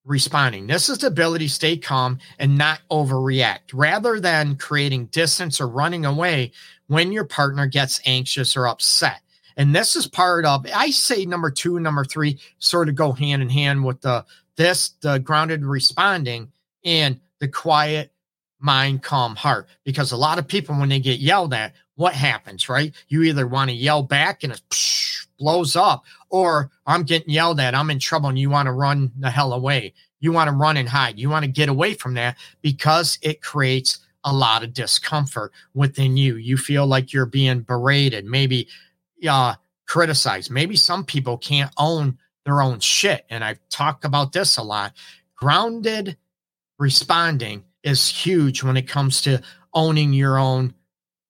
responding. 0.05 0.69
This 0.69 0.89
is 0.89 0.99
the 0.99 1.09
ability 1.09 1.49
to 1.49 1.53
stay 1.53 1.77
calm 1.77 2.21
and 2.39 2.57
not 2.57 2.81
overreact. 2.89 3.73
Rather 3.75 4.21
than 4.21 4.55
creating 4.55 5.07
distance 5.07 5.61
or 5.61 5.67
running 5.67 6.05
away 6.05 6.53
when 6.87 7.11
your 7.11 7.25
partner 7.25 7.67
gets 7.67 8.01
anxious 8.07 8.57
or 8.57 8.69
upset 8.69 9.21
and 9.57 9.75
this 9.75 9.97
is 9.97 10.07
part 10.07 10.45
of, 10.45 10.67
I 10.75 10.91
say 10.91 11.25
number 11.25 11.51
two 11.51 11.81
number 11.81 12.05
three 12.05 12.39
sort 12.59 12.89
of 12.89 12.95
go 12.95 13.13
hand 13.13 13.43
in 13.43 13.49
hand 13.49 13.85
with 13.85 14.01
the, 14.03 14.25
this, 14.57 14.91
the 15.01 15.19
grounded 15.19 15.65
responding 15.65 16.53
and 16.85 17.21
the 17.41 17.49
quiet 17.49 18.13
mind, 18.59 19.03
calm 19.03 19.37
heart. 19.37 19.69
Because 19.85 20.13
a 20.13 20.17
lot 20.17 20.39
of 20.39 20.47
people, 20.47 20.79
when 20.79 20.89
they 20.89 21.01
get 21.01 21.21
yelled 21.21 21.55
at, 21.55 21.75
what 21.95 22.15
happens, 22.15 22.69
right? 22.69 22.93
You 23.09 23.23
either 23.23 23.47
want 23.47 23.71
to 23.71 23.77
yell 23.77 24.03
back 24.03 24.45
and 24.45 24.53
it 24.53 24.63
blows 25.39 25.77
up, 25.77 26.05
or 26.31 26.71
I'm 26.87 27.03
getting 27.03 27.31
yelled 27.31 27.61
at, 27.61 27.75
I'm 27.75 27.91
in 27.91 27.99
trouble, 27.99 28.29
and 28.29 28.39
you 28.39 28.51
want 28.51 28.67
to 28.67 28.73
run 28.73 29.11
the 29.19 29.31
hell 29.31 29.53
away. 29.53 29.95
You 30.21 30.33
want 30.33 30.49
to 30.49 30.57
run 30.57 30.77
and 30.77 30.89
hide. 30.89 31.19
You 31.19 31.31
want 31.31 31.45
to 31.45 31.51
get 31.51 31.69
away 31.69 31.95
from 31.95 32.15
that 32.15 32.37
because 32.63 33.19
it 33.23 33.43
creates 33.43 33.99
a 34.25 34.33
lot 34.33 34.65
of 34.65 34.73
discomfort 34.73 35.53
within 35.75 36.17
you. 36.17 36.37
You 36.37 36.57
feel 36.57 36.87
like 36.87 37.13
you're 37.13 37.27
being 37.27 37.61
berated, 37.61 38.25
maybe 38.25 38.69
uh, 39.29 39.55
criticized. 39.87 40.51
Maybe 40.51 40.77
some 40.77 41.05
people 41.05 41.39
can't 41.39 41.73
own 41.77 42.19
their 42.45 42.63
own 42.63 42.81
shit. 42.81 43.25
And 43.29 43.45
I've 43.45 43.61
talked 43.69 44.05
about 44.05 44.33
this 44.33 44.57
a 44.57 44.63
lot. 44.63 44.93
Grounded 45.35 46.17
responding 46.79 47.65
is 47.83 48.09
huge 48.09 48.63
when 48.63 48.77
it 48.77 48.89
comes 48.89 49.21
to 49.23 49.43
owning 49.75 50.13
your 50.13 50.39
own 50.39 50.75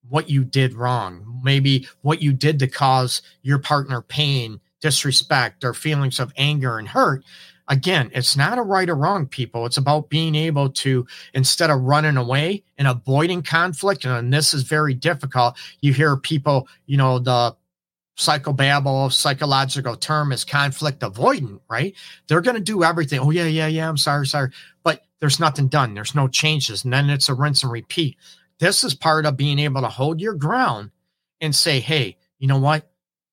what 0.09 0.29
you 0.29 0.43
did 0.43 0.73
wrong, 0.73 1.41
maybe 1.43 1.87
what 2.01 2.21
you 2.21 2.31
did 2.31 2.59
to 2.59 2.67
cause 2.67 3.21
your 3.41 3.59
partner 3.59 4.01
pain, 4.01 4.59
disrespect, 4.79 5.63
or 5.63 5.73
feelings 5.73 6.19
of 6.19 6.31
anger 6.37 6.77
and 6.77 6.87
hurt. 6.87 7.23
Again, 7.67 8.09
it's 8.13 8.37
not 8.37 8.57
a 8.57 8.61
right 8.61 8.89
or 8.89 8.95
wrong, 8.95 9.27
people. 9.27 9.65
It's 9.65 9.75
about 9.75 10.09
being 10.09 10.35
able 10.35 10.69
to, 10.69 11.05
instead 11.33 11.69
of 11.69 11.81
running 11.81 12.15
away 12.15 12.63
and 12.77 12.87
avoiding 12.87 13.41
conflict, 13.41 14.05
and 14.05 14.31
this 14.31 14.53
is 14.53 14.63
very 14.63 14.93
difficult. 14.93 15.57
You 15.81 15.91
hear 15.91 16.15
people, 16.15 16.69
you 16.85 16.95
know, 16.95 17.19
the 17.19 17.57
psychobabble 18.17 19.11
psychological 19.13 19.95
term 19.95 20.31
is 20.31 20.43
conflict 20.43 21.01
avoidant, 21.01 21.59
right? 21.69 21.95
They're 22.27 22.41
going 22.41 22.55
to 22.55 22.61
do 22.61 22.83
everything. 22.83 23.19
Oh, 23.19 23.29
yeah, 23.29 23.45
yeah, 23.45 23.67
yeah. 23.67 23.87
I'm 23.87 23.97
sorry, 23.97 24.25
sorry. 24.25 24.51
But 24.83 25.03
there's 25.19 25.39
nothing 25.39 25.67
done. 25.67 25.93
There's 25.93 26.15
no 26.15 26.27
changes. 26.27 26.83
And 26.83 26.93
then 26.93 27.09
it's 27.09 27.29
a 27.29 27.33
rinse 27.33 27.63
and 27.63 27.71
repeat. 27.71 28.17
This 28.59 28.83
is 28.83 28.95
part 28.95 29.25
of 29.25 29.37
being 29.37 29.59
able 29.59 29.81
to 29.81 29.87
hold 29.87 30.19
your 30.19 30.33
ground 30.33 30.89
and 31.41 31.55
say, 31.55 31.79
hey, 31.79 32.17
you 32.39 32.47
know 32.47 32.59
what? 32.59 32.89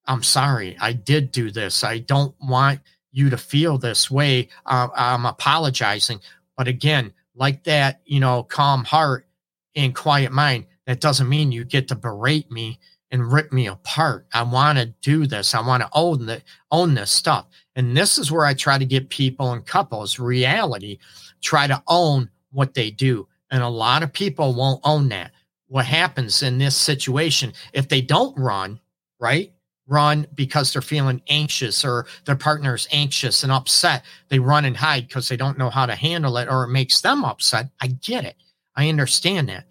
I'm 0.07 0.23
sorry. 0.23 0.77
I 0.79 0.93
did 0.93 1.33
do 1.33 1.51
this. 1.51 1.83
I 1.83 1.99
don't 1.99 2.35
want 2.39 2.81
you 3.11 3.31
to 3.31 3.39
feel 3.39 3.79
this 3.79 4.11
way. 4.11 4.49
Uh, 4.67 4.89
I'm 4.95 5.25
apologizing. 5.25 6.21
But 6.59 6.69
again, 6.69 7.13
like 7.35 7.65
that, 7.65 8.03
you 8.05 8.21
know, 8.21 8.43
calm 8.43 8.85
heart 8.85 9.27
and 9.75 9.95
quiet 9.95 10.31
mind, 10.31 10.67
that 10.87 11.01
doesn't 11.01 11.29
mean 11.29 11.53
you 11.53 11.65
get 11.65 11.89
to 11.89 11.95
berate 11.95 12.51
me 12.51 12.79
and 13.15 13.33
rip 13.33 13.53
me 13.53 13.69
apart. 13.69 14.27
I 14.35 14.43
want 14.43 14.77
to 14.77 14.87
do 15.01 15.25
this. 15.25 15.55
I 15.55 15.65
want 15.65 15.85
to 15.85 15.89
own 15.93 16.27
the, 16.27 16.43
own 16.73 16.95
this 16.95 17.13
stuff. 17.13 17.47
And 17.77 17.97
this 17.97 18.19
is 18.19 18.33
where 18.33 18.45
I 18.45 18.55
try 18.55 18.77
to 18.77 18.85
get 18.85 19.09
people 19.09 19.53
and 19.53 19.65
couples 19.65 20.19
reality, 20.19 20.99
try 21.41 21.69
to 21.69 21.81
own 21.87 22.29
what 22.51 22.75
they 22.75 22.91
do. 22.91 23.29
And 23.53 23.63
a 23.63 23.69
lot 23.69 24.03
of 24.03 24.13
people 24.13 24.53
won't 24.53 24.81
own 24.83 25.11
that. 25.11 25.31
What 25.69 25.87
happens 25.87 26.43
in 26.43 26.59
this 26.59 26.75
situation, 26.75 27.53
if 27.73 27.89
they 27.89 28.01
don't 28.01 28.37
run, 28.37 28.81
right? 29.21 29.53
Run 29.87 30.27
because 30.35 30.73
they're 30.73 30.83
feeling 30.83 31.23
anxious 31.29 31.85
or 31.85 32.07
their 32.25 32.35
partner's 32.35 32.89
anxious 32.91 33.45
and 33.45 33.53
upset. 33.53 34.03
They 34.29 34.41
run 34.41 34.65
and 34.65 34.77
hide 34.77 35.07
because 35.07 35.29
they 35.29 35.37
don't 35.37 35.57
know 35.57 35.71
how 35.71 35.87
to 35.87 35.95
handle 35.95 36.37
it 36.37 36.49
or 36.49 36.65
it 36.65 36.73
makes 36.73 37.01
them 37.01 37.25
upset. 37.25 37.71
I 37.81 37.87
get 37.87 38.25
it. 38.25 38.35
I 38.75 38.89
understand 38.89 39.51
that. 39.51 39.67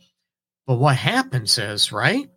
But 0.66 0.76
what 0.76 0.96
happens 0.96 1.58
is, 1.58 1.92
right? 1.92 2.30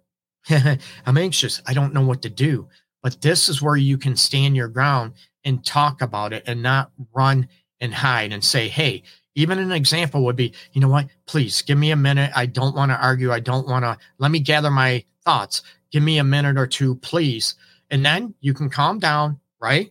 I'm 1.07 1.19
anxious. 1.19 1.63
I 1.67 1.75
don't 1.75 1.95
know 1.95 2.05
what 2.05 2.23
to 2.23 2.31
do. 2.31 2.69
But 3.03 3.21
this 3.21 3.49
is 3.49 3.63
where 3.63 3.77
you 3.77 3.99
can 3.99 4.17
stand 4.17 4.57
your 4.57 4.69
ground 4.69 5.13
and 5.45 5.65
talk 5.65 6.03
about 6.03 6.33
it 6.33 6.43
and 6.47 6.63
not 6.63 6.91
run 7.15 7.49
and 7.81 7.95
hide 7.95 8.33
and 8.33 8.43
say, 8.43 8.69
hey, 8.69 9.03
even 9.35 9.59
an 9.59 9.71
example 9.71 10.25
would 10.25 10.35
be, 10.35 10.53
you 10.73 10.81
know 10.81 10.89
what? 10.89 11.07
Please 11.27 11.63
give 11.63 11.79
me 11.79 11.91
a 11.91 11.97
minute. 11.97 12.33
I 12.35 12.47
don't 12.47 12.75
want 12.75 12.91
to 12.91 13.01
argue. 13.01 13.33
I 13.33 13.41
don't 13.41 13.69
want 13.69 13.85
to, 13.85 13.97
let 14.19 14.31
me 14.31 14.41
gather 14.41 14.71
my 14.71 15.05
thoughts. 15.25 15.63
Give 15.93 16.03
me 16.03 16.19
a 16.19 16.25
minute 16.25 16.59
or 16.59 16.67
two, 16.67 16.97
please. 16.97 17.55
And 17.91 18.05
then 18.05 18.35
you 18.41 18.55
can 18.55 18.71
calm 18.71 18.99
down, 18.99 19.39
right? 19.61 19.91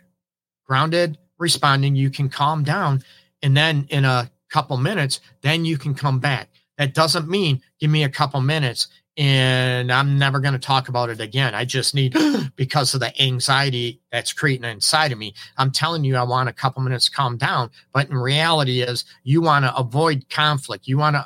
Grounded, 0.65 1.17
responding, 1.37 1.95
you 1.95 2.09
can 2.09 2.27
calm 2.27 2.63
down. 2.63 3.03
And 3.43 3.55
then 3.55 3.87
in 3.89 4.03
a 4.03 4.29
couple 4.49 4.77
minutes, 4.77 5.21
then 5.41 5.63
you 5.63 5.77
can 5.77 5.93
come 5.93 6.19
back. 6.19 6.49
That 6.77 6.93
doesn't 6.93 7.29
mean 7.29 7.61
give 7.79 7.91
me 7.91 8.03
a 8.03 8.09
couple 8.09 8.41
minutes 8.41 8.87
and 9.17 9.91
I'm 9.91 10.17
never 10.17 10.39
going 10.39 10.53
to 10.53 10.59
talk 10.59 10.89
about 10.89 11.09
it 11.09 11.21
again. 11.21 11.55
I 11.55 11.63
just 11.65 11.95
need, 11.95 12.15
because 12.55 12.93
of 12.93 12.99
the 12.99 13.21
anxiety 13.21 14.01
that's 14.11 14.33
creating 14.33 14.69
inside 14.69 15.11
of 15.11 15.17
me. 15.17 15.33
I'm 15.57 15.71
telling 15.71 16.03
you, 16.03 16.15
I 16.15 16.23
want 16.23 16.49
a 16.49 16.53
couple 16.53 16.81
minutes 16.81 17.05
to 17.05 17.11
calm 17.11 17.37
down. 17.37 17.71
But 17.93 18.09
in 18.09 18.17
reality, 18.17 18.81
is 18.81 19.05
you 19.23 19.41
want 19.41 19.65
to 19.65 19.75
avoid 19.75 20.29
conflict. 20.29 20.87
You 20.87 20.97
want 20.97 21.15
to 21.15 21.25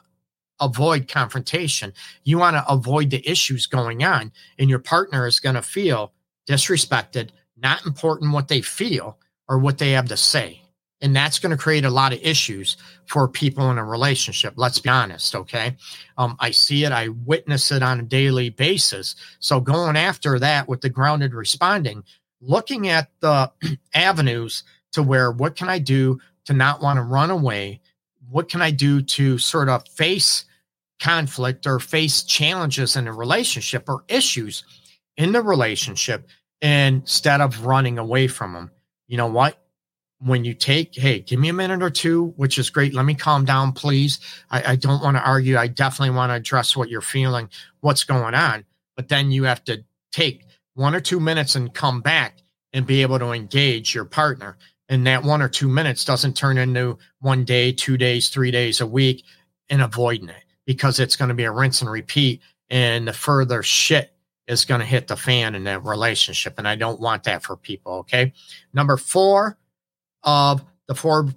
avoid 0.60 1.08
confrontation. 1.08 1.94
You 2.24 2.38
want 2.38 2.56
to 2.56 2.72
avoid 2.72 3.10
the 3.10 3.28
issues 3.28 3.66
going 3.66 4.04
on, 4.04 4.32
and 4.60 4.70
your 4.70 4.80
partner 4.80 5.26
is 5.26 5.40
going 5.40 5.56
to 5.56 5.62
feel 5.62 6.14
disrespected, 6.48 7.30
not 7.58 7.86
important 7.86 8.34
what 8.34 8.50
they 8.50 8.62
feel 8.62 9.18
or 9.48 9.58
what 9.58 9.78
they 9.78 9.92
have 9.92 10.10
to 10.10 10.18
say. 10.18 10.59
And 11.02 11.16
that's 11.16 11.40
going 11.40 11.52
to 11.52 11.58
create 11.58 11.86
a 11.86 11.90
lot 11.90 12.12
of 12.12 12.20
issues 12.22 12.76
for 13.06 13.28
people 13.28 13.72
in 13.72 13.78
a 13.78 13.86
relationship. 13.86 14.54
Let's 14.58 14.80
be 14.80 14.90
honest. 14.90 15.34
Okay. 15.34 15.78
Um, 16.18 16.36
I 16.40 16.52
see 16.52 16.84
it. 16.84 16.92
I 16.92 17.10
witness 17.26 17.72
it 17.72 17.82
on 17.82 18.00
a 18.00 18.04
daily 18.04 18.50
basis. 18.50 19.16
So 19.40 19.62
going 19.62 19.96
after 19.96 20.40
that 20.40 20.68
with 20.68 20.82
the 20.82 20.90
grounded 20.90 21.34
responding, 21.34 22.04
looking 22.42 22.90
at 22.90 23.10
the 23.22 23.52
avenues 23.94 24.64
to 24.94 25.04
where 25.04 25.32
what 25.32 25.56
can 25.56 25.70
I 25.70 25.80
do 25.80 26.20
to 26.46 26.54
not 26.54 26.82
want 26.82 26.98
to 26.98 27.04
run 27.04 27.32
away? 27.32 27.82
What 28.30 28.50
can 28.50 28.62
I 28.62 28.72
do 28.72 29.02
to 29.02 29.38
sort 29.38 29.70
of 29.70 29.88
face 29.88 30.46
conflict 31.00 31.66
or 31.66 31.80
face 31.80 32.24
challenges 32.24 32.96
in 32.96 33.08
a 33.08 33.14
relationship 33.14 33.88
or 33.88 34.04
issues 34.08 34.64
in 35.16 35.32
the 35.32 35.42
relationship 35.42 36.28
instead 36.62 37.42
of 37.42 37.66
running 37.66 37.98
away 37.98 38.28
from 38.28 38.54
them? 38.54 38.72
You 39.08 39.18
know 39.18 39.28
what? 39.28 39.62
When 40.22 40.44
you 40.44 40.54
take, 40.54 40.96
hey, 40.96 41.20
give 41.20 41.40
me 41.40 41.50
a 41.50 41.54
minute 41.54 41.82
or 41.82 41.90
two, 41.90 42.34
which 42.36 42.58
is 42.58 42.70
great. 42.70 42.94
Let 42.94 43.06
me 43.06 43.16
calm 43.16 43.46
down, 43.46 43.72
please. 43.72 44.20
I, 44.52 44.74
I 44.74 44.76
don't 44.76 45.02
want 45.02 45.16
to 45.16 45.24
argue. 45.24 45.58
I 45.58 45.68
definitely 45.68 46.16
want 46.16 46.32
to 46.32 46.36
address 46.36 46.76
what 46.76 46.90
you're 46.90 47.02
feeling, 47.02 47.50
what's 47.80 48.04
going 48.04 48.36
on. 48.36 48.66
But 48.96 49.08
then 49.08 49.32
you 49.32 49.46
have 49.46 49.64
to 49.66 49.84
take 50.12 50.46
one 50.74 50.94
or 50.94 51.00
two 51.00 51.20
minutes 51.20 51.56
and 51.56 51.74
come 51.74 52.02
back 52.02 52.40
and 52.74 52.86
be 52.86 53.02
able 53.02 53.20
to 53.20 53.32
engage 53.32 53.96
your 53.96 54.06
partner. 54.06 54.58
And 54.90 55.08
that 55.08 55.24
one 55.24 55.42
or 55.42 55.50
two 55.50 55.70
minutes 55.70 56.04
doesn't 56.04 56.36
turn 56.36 56.58
into 56.58 56.98
one 57.20 57.46
day, 57.46 57.72
two 57.72 57.98
days, 57.98 58.30
three 58.30 58.52
days, 58.52 58.82
a 58.82 58.88
week 58.88 59.24
and 59.70 59.82
avoiding 59.82 60.30
it 60.30 60.44
because 60.66 61.00
it's 61.00 61.16
going 61.16 61.30
to 61.30 61.36
be 61.36 61.44
a 61.46 61.52
rinse 61.52 61.82
and 61.82 61.90
repeat. 61.90 62.42
And 62.70 63.08
the 63.08 63.14
further 63.14 63.64
shit 63.64 64.14
is 64.48 64.66
going 64.66 64.80
to 64.80 64.86
hit 64.86 65.08
the 65.08 65.16
fan 65.16 65.56
in 65.56 65.64
that 65.64 65.86
relationship. 65.86 66.56
And 66.58 66.68
I 66.68 66.76
don't 66.76 67.00
want 67.00 67.24
that 67.24 67.44
for 67.44 67.56
people. 67.56 67.94
Okay. 68.00 68.34
Number 68.74 68.98
four, 68.98 69.58
of 70.24 70.64
the 70.88 70.96
four 70.96 71.28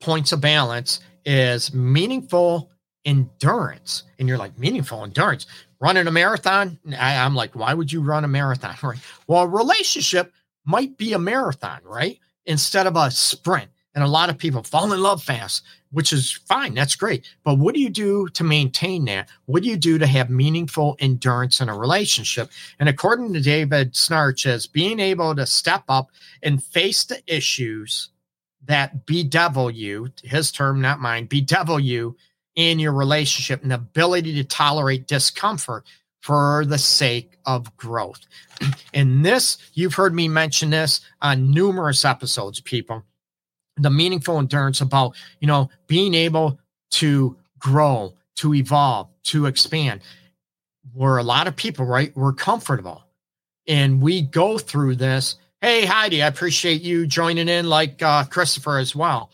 points 0.00 0.32
of 0.32 0.40
balance 0.40 1.00
is 1.24 1.72
meaningful 1.72 2.70
endurance. 3.04 4.04
And 4.18 4.28
you're 4.28 4.38
like, 4.38 4.58
meaningful 4.58 5.04
endurance? 5.04 5.46
Running 5.80 6.06
a 6.06 6.10
marathon? 6.10 6.78
I, 6.98 7.14
am 7.14 7.34
like, 7.34 7.54
why 7.54 7.72
would 7.72 7.92
you 7.92 8.02
run 8.02 8.24
a 8.24 8.28
marathon? 8.28 8.76
Right. 8.82 8.98
Well, 9.26 9.42
a 9.42 9.48
relationship 9.48 10.32
might 10.64 10.96
be 10.96 11.12
a 11.12 11.18
marathon, 11.18 11.80
right? 11.84 12.18
Instead 12.46 12.86
of 12.86 12.96
a 12.96 13.10
sprint. 13.10 13.70
And 13.94 14.04
a 14.04 14.08
lot 14.08 14.30
of 14.30 14.38
people 14.38 14.62
fall 14.62 14.92
in 14.92 15.02
love 15.02 15.20
fast, 15.20 15.64
which 15.90 16.12
is 16.12 16.30
fine. 16.30 16.74
That's 16.74 16.94
great. 16.94 17.26
But 17.42 17.58
what 17.58 17.74
do 17.74 17.80
you 17.80 17.90
do 17.90 18.28
to 18.28 18.44
maintain 18.44 19.04
that? 19.06 19.28
What 19.46 19.64
do 19.64 19.68
you 19.68 19.76
do 19.76 19.98
to 19.98 20.06
have 20.06 20.30
meaningful 20.30 20.96
endurance 21.00 21.60
in 21.60 21.68
a 21.68 21.76
relationship? 21.76 22.50
And 22.78 22.88
according 22.88 23.32
to 23.32 23.40
David 23.40 23.94
Schnarch, 23.94 24.46
as 24.46 24.68
being 24.68 25.00
able 25.00 25.34
to 25.34 25.44
step 25.44 25.82
up 25.88 26.10
and 26.40 26.62
face 26.62 27.02
the 27.02 27.20
issues 27.26 28.10
that 28.64 29.06
bedevil 29.06 29.70
you, 29.70 30.10
his 30.22 30.52
term, 30.52 30.80
not 30.80 31.00
mine, 31.00 31.26
bedevil 31.26 31.80
you 31.80 32.16
in 32.56 32.78
your 32.78 32.92
relationship 32.92 33.62
and 33.62 33.72
ability 33.72 34.34
to 34.34 34.44
tolerate 34.44 35.06
discomfort 35.06 35.84
for 36.20 36.64
the 36.66 36.78
sake 36.78 37.38
of 37.46 37.74
growth. 37.76 38.20
And 38.92 39.24
this, 39.24 39.56
you've 39.74 39.94
heard 39.94 40.12
me 40.12 40.26
mention 40.28 40.70
this 40.70 41.00
on 41.22 41.52
numerous 41.52 42.04
episodes, 42.04 42.60
people. 42.60 43.04
The 43.76 43.88
meaningful 43.88 44.38
endurance 44.38 44.80
about, 44.80 45.14
you 45.38 45.46
know, 45.46 45.70
being 45.86 46.12
able 46.12 46.58
to 46.92 47.36
grow, 47.58 48.14
to 48.36 48.52
evolve, 48.52 49.08
to 49.24 49.46
expand. 49.46 50.00
Where 50.92 51.18
a 51.18 51.22
lot 51.22 51.46
of 51.46 51.54
people, 51.54 51.86
right, 51.86 52.14
we're 52.16 52.32
comfortable. 52.32 53.04
And 53.68 54.02
we 54.02 54.22
go 54.22 54.58
through 54.58 54.96
this 54.96 55.36
Hey, 55.62 55.84
Heidi, 55.84 56.22
I 56.22 56.26
appreciate 56.26 56.80
you 56.80 57.06
joining 57.06 57.46
in, 57.46 57.68
like 57.68 58.00
uh, 58.00 58.24
Christopher 58.24 58.78
as 58.78 58.96
well. 58.96 59.30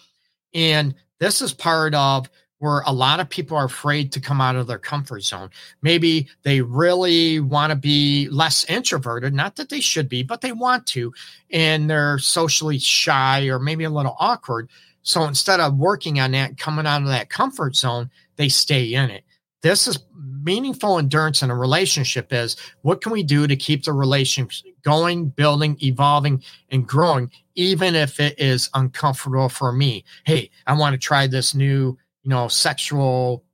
And 0.52 0.92
this 1.20 1.40
is 1.40 1.54
part 1.54 1.94
of 1.94 2.28
where 2.58 2.82
a 2.84 2.92
lot 2.92 3.20
of 3.20 3.30
people 3.30 3.56
are 3.56 3.66
afraid 3.66 4.10
to 4.10 4.20
come 4.20 4.40
out 4.40 4.56
of 4.56 4.66
their 4.66 4.80
comfort 4.80 5.22
zone. 5.22 5.50
Maybe 5.82 6.28
they 6.42 6.62
really 6.62 7.38
want 7.38 7.70
to 7.70 7.76
be 7.76 8.28
less 8.28 8.64
introverted, 8.64 9.34
not 9.34 9.54
that 9.54 9.68
they 9.68 9.78
should 9.78 10.08
be, 10.08 10.24
but 10.24 10.40
they 10.40 10.50
want 10.50 10.84
to, 10.88 11.12
and 11.50 11.88
they're 11.88 12.18
socially 12.18 12.80
shy 12.80 13.46
or 13.46 13.60
maybe 13.60 13.84
a 13.84 13.90
little 13.90 14.16
awkward. 14.18 14.68
So 15.02 15.22
instead 15.22 15.60
of 15.60 15.76
working 15.76 16.18
on 16.18 16.32
that, 16.32 16.58
coming 16.58 16.86
out 16.88 17.02
of 17.02 17.08
that 17.08 17.30
comfort 17.30 17.76
zone, 17.76 18.10
they 18.34 18.48
stay 18.48 18.94
in 18.94 19.10
it. 19.10 19.22
This 19.62 19.88
is 19.88 19.98
meaningful 20.46 20.98
endurance 20.98 21.42
in 21.42 21.50
a 21.50 21.56
relationship 21.56 22.32
is 22.32 22.56
what 22.82 23.00
can 23.00 23.10
we 23.10 23.24
do 23.24 23.46
to 23.46 23.56
keep 23.56 23.84
the 23.84 23.92
relationship 23.92 24.72
going, 24.82 25.28
building, 25.28 25.76
evolving, 25.82 26.42
and 26.70 26.86
growing, 26.86 27.30
even 27.56 27.96
if 27.96 28.20
it 28.20 28.38
is 28.38 28.70
uncomfortable 28.74 29.48
for 29.48 29.72
me. 29.72 30.04
Hey, 30.24 30.50
I 30.66 30.74
want 30.74 30.94
to 30.94 30.98
try 30.98 31.26
this 31.26 31.54
new, 31.54 31.98
you 32.22 32.30
know, 32.30 32.46
sexual, 32.46 33.44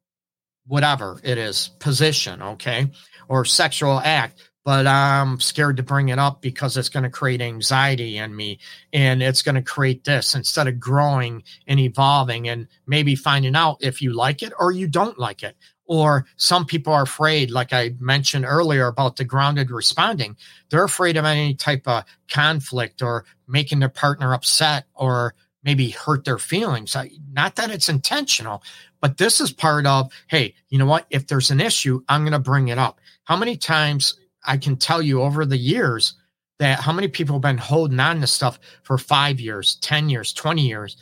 whatever 0.66 1.18
it 1.24 1.38
is, 1.38 1.68
position, 1.78 2.42
okay, 2.42 2.90
or 3.28 3.46
sexual 3.46 3.98
act. 4.00 4.50
But 4.64 4.86
I'm 4.86 5.40
scared 5.40 5.78
to 5.78 5.82
bring 5.82 6.10
it 6.10 6.20
up 6.20 6.40
because 6.40 6.76
it's 6.76 6.90
going 6.90 7.02
to 7.02 7.10
create 7.10 7.40
anxiety 7.40 8.18
in 8.18 8.36
me 8.36 8.60
and 8.92 9.20
it's 9.20 9.42
going 9.42 9.56
to 9.56 9.62
create 9.62 10.04
this 10.04 10.36
instead 10.36 10.68
of 10.68 10.78
growing 10.78 11.42
and 11.66 11.80
evolving 11.80 12.48
and 12.48 12.68
maybe 12.86 13.16
finding 13.16 13.56
out 13.56 13.78
if 13.80 14.00
you 14.00 14.12
like 14.12 14.40
it 14.40 14.52
or 14.60 14.70
you 14.70 14.86
don't 14.86 15.18
like 15.18 15.42
it 15.42 15.56
or 16.00 16.24
some 16.36 16.64
people 16.64 16.92
are 16.92 17.02
afraid 17.02 17.50
like 17.50 17.72
i 17.72 17.94
mentioned 18.00 18.44
earlier 18.46 18.86
about 18.86 19.16
the 19.16 19.24
grounded 19.24 19.70
responding 19.70 20.36
they're 20.70 20.84
afraid 20.84 21.16
of 21.16 21.24
any 21.24 21.54
type 21.54 21.86
of 21.86 22.04
conflict 22.30 23.02
or 23.02 23.24
making 23.46 23.78
their 23.78 23.88
partner 23.88 24.32
upset 24.32 24.86
or 24.94 25.34
maybe 25.64 25.90
hurt 25.90 26.24
their 26.24 26.38
feelings. 26.38 26.96
Not 27.32 27.56
that 27.56 27.70
it's 27.70 27.88
intentional 27.88 28.62
but 29.00 29.18
this 29.18 29.40
is 29.40 29.52
part 29.52 29.84
of 29.84 30.12
hey 30.28 30.54
you 30.70 30.78
know 30.78 30.86
what? 30.86 31.06
If 31.10 31.26
there's 31.26 31.50
an 31.50 31.60
issue 31.60 32.02
i'm 32.08 32.22
going 32.22 32.32
to 32.32 32.38
bring 32.38 32.68
it 32.68 32.78
up. 32.78 33.00
How 33.24 33.36
many 33.36 33.56
times 33.56 34.18
i 34.46 34.56
can 34.56 34.76
tell 34.76 35.02
you 35.02 35.22
over 35.22 35.44
the 35.44 35.56
years 35.56 36.14
that 36.58 36.80
how 36.80 36.92
many 36.92 37.08
people 37.08 37.34
have 37.34 37.42
been 37.42 37.58
holding 37.58 38.00
on 38.00 38.20
to 38.20 38.26
stuff 38.26 38.58
for 38.82 38.96
five 38.96 39.40
years 39.40 39.76
10 39.82 40.08
years 40.08 40.32
20 40.32 40.66
years? 40.66 40.96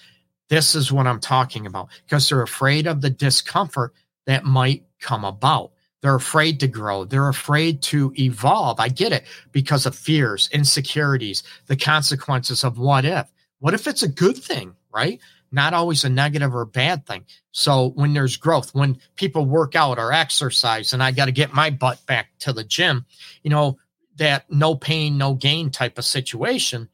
This 0.48 0.74
is 0.74 0.90
what 0.90 1.06
i'm 1.06 1.20
talking 1.20 1.66
about 1.66 1.88
because 2.04 2.28
they're 2.28 2.42
afraid 2.42 2.86
of 2.86 3.00
the 3.00 3.10
discomfort 3.10 3.94
that 4.26 4.44
might 4.44 4.84
come 5.00 5.24
about. 5.24 5.72
They're 6.02 6.14
afraid 6.14 6.60
to 6.60 6.68
grow. 6.68 7.04
They're 7.04 7.28
afraid 7.28 7.82
to 7.82 8.12
evolve. 8.18 8.80
I 8.80 8.88
get 8.88 9.12
it 9.12 9.24
because 9.52 9.84
of 9.86 9.94
fears, 9.94 10.48
insecurities, 10.52 11.42
the 11.66 11.76
consequences 11.76 12.64
of 12.64 12.78
what 12.78 13.04
if. 13.04 13.30
What 13.58 13.74
if 13.74 13.86
it's 13.86 14.02
a 14.02 14.08
good 14.08 14.36
thing, 14.36 14.74
right? 14.92 15.20
Not 15.52 15.74
always 15.74 16.04
a 16.04 16.08
negative 16.08 16.54
or 16.54 16.64
bad 16.64 17.06
thing. 17.06 17.26
So 17.52 17.88
when 17.90 18.14
there's 18.14 18.36
growth, 18.36 18.74
when 18.74 18.98
people 19.16 19.44
work 19.44 19.74
out 19.74 19.98
or 19.98 20.12
exercise, 20.12 20.92
and 20.92 21.02
I 21.02 21.10
got 21.10 21.26
to 21.26 21.32
get 21.32 21.52
my 21.52 21.68
butt 21.68 22.04
back 22.06 22.28
to 22.40 22.52
the 22.52 22.64
gym, 22.64 23.04
you 23.42 23.50
know, 23.50 23.78
that 24.16 24.50
no 24.50 24.74
pain, 24.74 25.18
no 25.18 25.34
gain 25.34 25.70
type 25.70 25.98
of 25.98 26.04
situation 26.04 26.88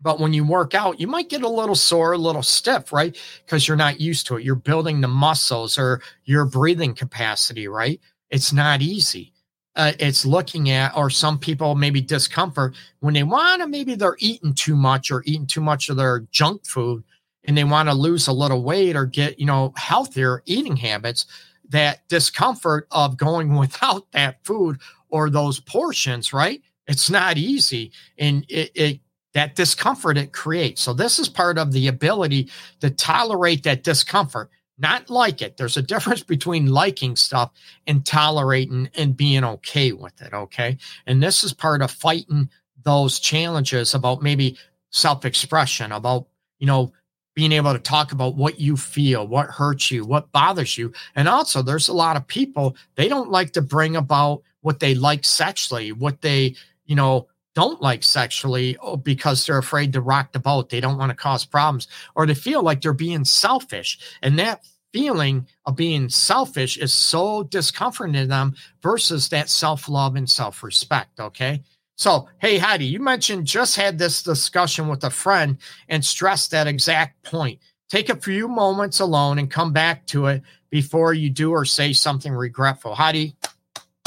but 0.00 0.20
when 0.20 0.32
you 0.32 0.44
work 0.44 0.74
out, 0.74 1.00
you 1.00 1.06
might 1.06 1.28
get 1.28 1.42
a 1.42 1.48
little 1.48 1.74
sore, 1.74 2.12
a 2.12 2.18
little 2.18 2.42
stiff, 2.42 2.92
right? 2.92 3.16
Because 3.44 3.66
you're 3.66 3.76
not 3.76 4.00
used 4.00 4.26
to 4.26 4.36
it. 4.36 4.44
You're 4.44 4.54
building 4.54 5.00
the 5.00 5.08
muscles 5.08 5.78
or 5.78 6.02
your 6.24 6.44
breathing 6.44 6.94
capacity, 6.94 7.66
right? 7.66 8.00
It's 8.30 8.52
not 8.52 8.82
easy. 8.82 9.32
Uh, 9.74 9.92
it's 9.98 10.24
looking 10.24 10.70
at, 10.70 10.96
or 10.96 11.10
some 11.10 11.38
people 11.38 11.74
maybe 11.74 12.00
discomfort 12.00 12.74
when 13.00 13.14
they 13.14 13.22
want 13.22 13.60
to, 13.60 13.68
maybe 13.68 13.94
they're 13.94 14.16
eating 14.18 14.54
too 14.54 14.74
much 14.74 15.10
or 15.10 15.22
eating 15.26 15.46
too 15.46 15.60
much 15.60 15.88
of 15.88 15.96
their 15.96 16.20
junk 16.30 16.64
food 16.66 17.04
and 17.44 17.56
they 17.56 17.64
want 17.64 17.88
to 17.88 17.94
lose 17.94 18.26
a 18.26 18.32
little 18.32 18.62
weight 18.62 18.96
or 18.96 19.06
get, 19.06 19.38
you 19.38 19.46
know, 19.46 19.72
healthier 19.76 20.42
eating 20.46 20.76
habits. 20.76 21.26
That 21.70 22.06
discomfort 22.08 22.86
of 22.90 23.16
going 23.16 23.56
without 23.58 24.10
that 24.12 24.44
food 24.44 24.78
or 25.08 25.30
those 25.30 25.60
portions, 25.60 26.32
right? 26.32 26.62
It's 26.86 27.10
not 27.10 27.36
easy. 27.36 27.92
And 28.18 28.46
it, 28.48 28.70
it 28.74 29.00
that 29.36 29.54
discomfort 29.54 30.16
it 30.16 30.32
creates. 30.32 30.80
So, 30.80 30.94
this 30.94 31.18
is 31.18 31.28
part 31.28 31.58
of 31.58 31.70
the 31.70 31.88
ability 31.88 32.48
to 32.80 32.88
tolerate 32.88 33.64
that 33.64 33.84
discomfort, 33.84 34.48
not 34.78 35.10
like 35.10 35.42
it. 35.42 35.58
There's 35.58 35.76
a 35.76 35.82
difference 35.82 36.22
between 36.34 36.72
liking 36.72 37.16
stuff 37.16 37.52
and 37.86 38.04
tolerating 38.04 38.88
and 38.94 39.14
being 39.14 39.44
okay 39.44 39.92
with 39.92 40.22
it. 40.22 40.32
Okay. 40.32 40.78
And 41.06 41.22
this 41.22 41.44
is 41.44 41.52
part 41.52 41.82
of 41.82 41.90
fighting 41.90 42.48
those 42.82 43.20
challenges 43.20 43.92
about 43.92 44.22
maybe 44.22 44.56
self 44.88 45.26
expression, 45.26 45.92
about, 45.92 46.28
you 46.58 46.66
know, 46.66 46.94
being 47.34 47.52
able 47.52 47.74
to 47.74 47.78
talk 47.78 48.12
about 48.12 48.36
what 48.36 48.58
you 48.58 48.74
feel, 48.74 49.26
what 49.26 49.50
hurts 49.50 49.90
you, 49.90 50.06
what 50.06 50.32
bothers 50.32 50.78
you. 50.78 50.94
And 51.14 51.28
also, 51.28 51.60
there's 51.60 51.88
a 51.88 51.92
lot 51.92 52.16
of 52.16 52.26
people, 52.26 52.74
they 52.94 53.06
don't 53.06 53.30
like 53.30 53.52
to 53.52 53.60
bring 53.60 53.96
about 53.96 54.42
what 54.62 54.80
they 54.80 54.94
like 54.94 55.26
sexually, 55.26 55.92
what 55.92 56.22
they, 56.22 56.54
you 56.86 56.96
know, 56.96 57.28
don't 57.56 57.80
like 57.80 58.02
sexually 58.02 58.76
oh, 58.82 58.98
because 58.98 59.46
they're 59.46 59.56
afraid 59.58 59.94
to 59.94 60.00
rock 60.02 60.30
the 60.32 60.38
boat. 60.38 60.68
They 60.68 60.78
don't 60.78 60.98
want 60.98 61.08
to 61.08 61.16
cause 61.16 61.46
problems 61.46 61.88
or 62.14 62.26
they 62.26 62.34
feel 62.34 62.62
like 62.62 62.82
they're 62.82 62.92
being 62.92 63.24
selfish. 63.24 63.98
And 64.22 64.38
that 64.38 64.62
feeling 64.92 65.46
of 65.64 65.74
being 65.74 66.10
selfish 66.10 66.76
is 66.76 66.92
so 66.92 67.42
discomforting 67.44 68.12
to 68.12 68.26
them 68.26 68.54
versus 68.82 69.30
that 69.30 69.48
self 69.48 69.88
love 69.88 70.16
and 70.16 70.28
self 70.28 70.62
respect. 70.62 71.18
Okay. 71.18 71.62
So, 71.96 72.28
hey, 72.38 72.58
Heidi, 72.58 72.84
you 72.84 73.00
mentioned 73.00 73.46
just 73.46 73.74
had 73.74 73.98
this 73.98 74.22
discussion 74.22 74.86
with 74.88 75.02
a 75.04 75.10
friend 75.10 75.56
and 75.88 76.04
stressed 76.04 76.50
that 76.50 76.66
exact 76.66 77.22
point. 77.22 77.58
Take 77.88 78.10
a 78.10 78.16
few 78.16 78.48
moments 78.48 79.00
alone 79.00 79.38
and 79.38 79.50
come 79.50 79.72
back 79.72 80.04
to 80.08 80.26
it 80.26 80.42
before 80.68 81.14
you 81.14 81.30
do 81.30 81.52
or 81.52 81.64
say 81.64 81.94
something 81.94 82.34
regretful. 82.34 82.94
Heidi, 82.94 83.34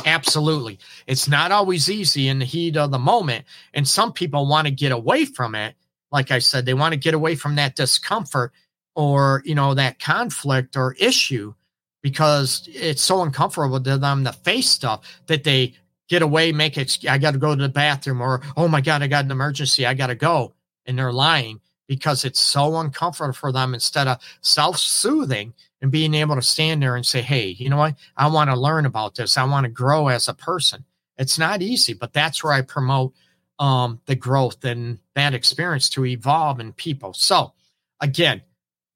absolutely. 0.05 0.79
It's 1.07 1.27
not 1.27 1.51
always 1.51 1.89
easy 1.89 2.27
in 2.27 2.39
the 2.39 2.45
heat 2.45 2.77
of 2.77 2.91
the 2.91 2.99
moment. 2.99 3.45
And 3.73 3.88
some 3.88 4.13
people 4.13 4.47
want 4.47 4.67
to 4.67 4.71
get 4.71 4.91
away 4.91 5.25
from 5.25 5.55
it. 5.55 5.75
Like 6.12 6.31
I 6.31 6.39
said, 6.39 6.65
they 6.65 6.73
want 6.73 6.93
to 6.93 6.99
get 6.99 7.13
away 7.13 7.35
from 7.35 7.55
that 7.55 7.75
discomfort 7.75 8.51
or, 8.95 9.43
you 9.45 9.55
know, 9.55 9.73
that 9.73 9.99
conflict 9.99 10.75
or 10.75 10.95
issue 10.99 11.53
because 12.01 12.67
it's 12.73 13.01
so 13.01 13.21
uncomfortable 13.21 13.79
to 13.79 13.97
them 13.97 14.23
to 14.23 14.33
face 14.33 14.69
stuff 14.69 15.21
that 15.27 15.43
they 15.43 15.75
get 16.07 16.21
away, 16.21 16.51
make 16.51 16.77
it, 16.77 16.97
I 17.07 17.17
got 17.17 17.31
to 17.31 17.38
go 17.38 17.55
to 17.55 17.62
the 17.62 17.69
bathroom, 17.69 18.21
or, 18.21 18.41
oh 18.57 18.67
my 18.67 18.81
God, 18.81 19.03
I 19.03 19.07
got 19.07 19.25
an 19.25 19.31
emergency, 19.31 19.85
I 19.85 19.93
got 19.93 20.07
to 20.07 20.15
go. 20.15 20.53
And 20.85 20.97
they're 20.97 21.13
lying 21.13 21.62
because 21.88 22.25
it's 22.25 22.39
so 22.39 22.77
uncomfortable 22.77 23.33
for 23.33 23.51
them 23.51 23.73
instead 23.73 24.07
of 24.07 24.17
self 24.41 24.77
soothing 24.77 25.53
and 25.81 25.91
being 25.91 26.13
able 26.13 26.35
to 26.35 26.41
stand 26.41 26.81
there 26.81 26.95
and 26.95 27.05
say, 27.05 27.21
hey, 27.21 27.47
you 27.47 27.69
know 27.69 27.77
what? 27.77 27.95
I 28.17 28.27
want 28.27 28.49
to 28.49 28.59
learn 28.59 28.85
about 28.85 29.15
this. 29.15 29.37
I 29.37 29.43
want 29.45 29.65
to 29.65 29.71
grow 29.71 30.07
as 30.09 30.27
a 30.27 30.33
person. 30.33 30.85
It's 31.17 31.39
not 31.39 31.61
easy, 31.61 31.93
but 31.93 32.13
that's 32.13 32.43
where 32.43 32.53
I 32.53 32.61
promote 32.61 33.13
um, 33.59 33.99
the 34.05 34.15
growth 34.15 34.63
and 34.63 34.99
that 35.15 35.33
experience 35.33 35.89
to 35.91 36.05
evolve 36.05 36.59
in 36.59 36.73
people. 36.73 37.13
So, 37.13 37.53
again, 37.99 38.41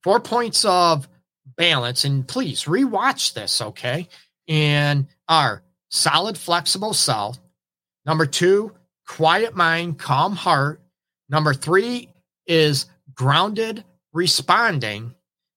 four 0.03 0.19
points 0.19 0.63
of 0.65 1.07
balance, 1.57 2.05
and 2.05 2.27
please 2.27 2.63
rewatch 2.63 3.33
this, 3.33 3.61
okay? 3.61 4.07
And 4.47 5.07
are 5.27 5.63
solid, 5.89 6.37
flexible 6.37 6.93
self. 6.93 7.39
Number 8.05 8.25
two, 8.25 8.73
quiet 9.07 9.55
mind, 9.55 9.99
calm 9.99 10.35
heart. 10.35 10.81
Number 11.29 11.53
three 11.53 12.09
is 12.47 12.85
grounded 13.13 13.83
responding. 14.11 15.13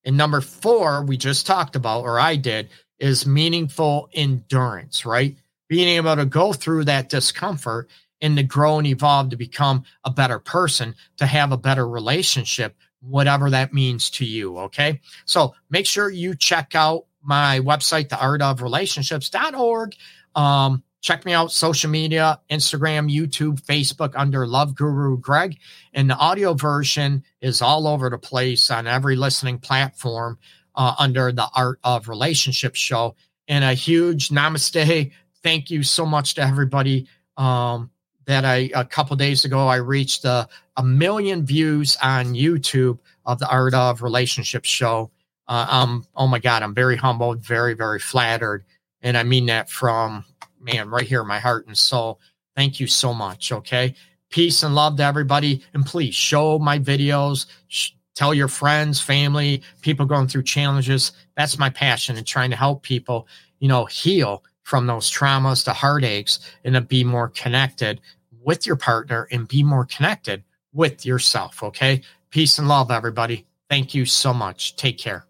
And 0.07 0.17
number 0.17 0.41
four, 0.41 1.03
we 1.03 1.17
just 1.17 1.47
talked 1.47 1.77
about, 1.77 2.05
or 2.05 2.19
I 2.19 2.37
did, 2.37 2.71
is 2.99 3.27
meaningful 3.27 4.09
endurance, 4.15 5.05
right? 5.05 5.37
Being 5.69 5.89
able 5.89 6.17
to 6.17 6.25
go 6.25 6.53
through 6.53 6.85
that 6.85 7.11
discomfort 7.11 7.91
and 8.21 8.37
to 8.37 8.43
grow 8.43 8.79
and 8.79 8.87
evolve 8.87 9.31
to 9.31 9.37
become 9.37 9.85
a 10.05 10.11
better 10.11 10.39
person, 10.39 10.95
to 11.19 11.27
have 11.27 11.53
a 11.53 11.59
better 11.59 11.87
relationship, 11.87 12.77
whatever 13.01 13.51
that 13.51 13.75
means 13.75 14.09
to 14.11 14.25
you. 14.25 14.59
Okay. 14.59 15.01
So 15.27 15.55
make 15.69 15.87
sure 15.87 16.09
you 16.09 16.35
check 16.35 16.75
out 16.75 17.07
my 17.23 17.61
website, 17.61 18.09
theartofrelationships.org. 18.09 19.97
Um, 20.35 20.83
check 21.03 21.25
me 21.25 21.33
out 21.33 21.53
social 21.53 21.91
media 21.91 22.41
instagram 22.51 23.13
youtube 23.13 23.61
facebook 23.63 24.13
under 24.17 24.47
love 24.47 24.75
guru 24.75 25.19
greg. 25.19 25.59
And 25.93 26.09
the 26.11 26.17
audio 26.17 26.55
version 26.55 27.25
is 27.41 27.63
all 27.63 27.87
over 27.87 28.11
the 28.11 28.19
place 28.19 28.71
on 28.71 28.87
every 28.87 29.17
listening 29.17 29.59
platform 29.59 30.39
uh, 30.75 30.95
under 30.99 31.33
the 31.33 31.49
art 31.55 31.79
of 31.85 32.09
relationship 32.09 32.75
show. 32.75 33.17
And 33.49 33.65
a 33.65 33.75
huge 33.75 34.29
namaste. 34.29 35.13
Thank 35.43 35.71
you 35.71 35.83
so 35.83 36.05
much 36.05 36.35
to 36.35 36.43
everybody 36.43 37.07
um, 37.37 37.91
that 38.27 38.45
i 38.45 38.71
a 38.75 38.85
couple 38.85 39.15
days 39.15 39.45
ago 39.45 39.69
i 39.69 39.77
reached 39.77 40.25
a, 40.25 40.49
a, 40.77 40.83
million 40.83 41.47
views 41.47 41.97
on 42.03 42.35
youtube 42.35 42.99
of 43.25 43.39
the 43.39 43.49
art 43.49 43.75
of 43.75 44.03
relationship 44.03 44.65
show. 44.65 45.11
Uh, 45.47 45.67
um, 45.71 46.07
oh 46.17 46.27
my 46.27 46.41
god 46.41 46.63
i'm 46.63 46.75
very 46.75 46.97
humbled 46.97 47.41
very 47.41 47.75
very 47.75 48.01
flattered. 48.01 48.65
And 49.03 49.17
i 49.17 49.23
mean 49.23 49.47
that 49.47 49.71
from 49.71 50.25
man, 50.67 50.91
right 50.91 51.07
here, 51.07 51.25
my 51.25 51.39
heart 51.39 51.67
and 51.67 51.79
soul. 51.79 52.21
Thank 52.55 52.81
you 52.81 52.87
so 52.87 53.15
much. 53.15 53.53
Okay. 53.53 53.95
Peace 54.31 54.63
and 54.63 54.75
love 54.75 54.97
to 54.97 55.05
everybody. 55.05 55.63
And 55.73 55.87
please 55.87 56.15
show 56.15 56.59
my 56.59 56.79
videos, 56.79 57.47
sh- 57.69 57.93
tell 58.15 58.35
your 58.35 58.49
friends, 58.49 59.01
family, 59.01 59.63
people 59.81 60.05
going 60.05 60.27
through 60.27 60.43
challenges. 60.43 61.13
That's 61.37 61.59
my 61.59 61.71
passion 61.71 62.17
and 62.17 62.27
trying 62.27 62.51
to 62.51 62.57
help 62.57 62.83
people, 62.83 63.29
you 63.61 63.69
know, 63.69 63.85
heal 63.85 64.43
from 64.65 64.87
those 64.87 65.11
traumas, 65.11 65.65
the 65.65 65.73
heartaches, 65.73 66.41
and 66.65 66.75
to 66.75 66.81
be 66.81 67.05
more 67.05 67.29
connected 67.29 68.01
with 68.43 68.67
your 68.67 68.77
partner 68.77 69.29
and 69.31 69.47
be 69.47 69.63
more 69.63 69.85
connected 69.85 70.43
with 70.73 71.07
yourself. 71.07 71.63
Okay. 71.63 72.03
Peace 72.31 72.59
and 72.59 72.69
love, 72.69 72.91
everybody. 72.91 73.47
Thank 73.71 73.95
you 73.95 74.07
so 74.07 74.35
much. 74.35 74.77
Take 74.77 74.99
care. 74.99 75.25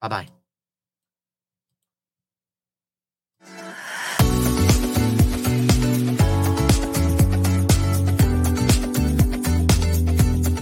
Bye 0.00 0.08
bye. 0.08 0.37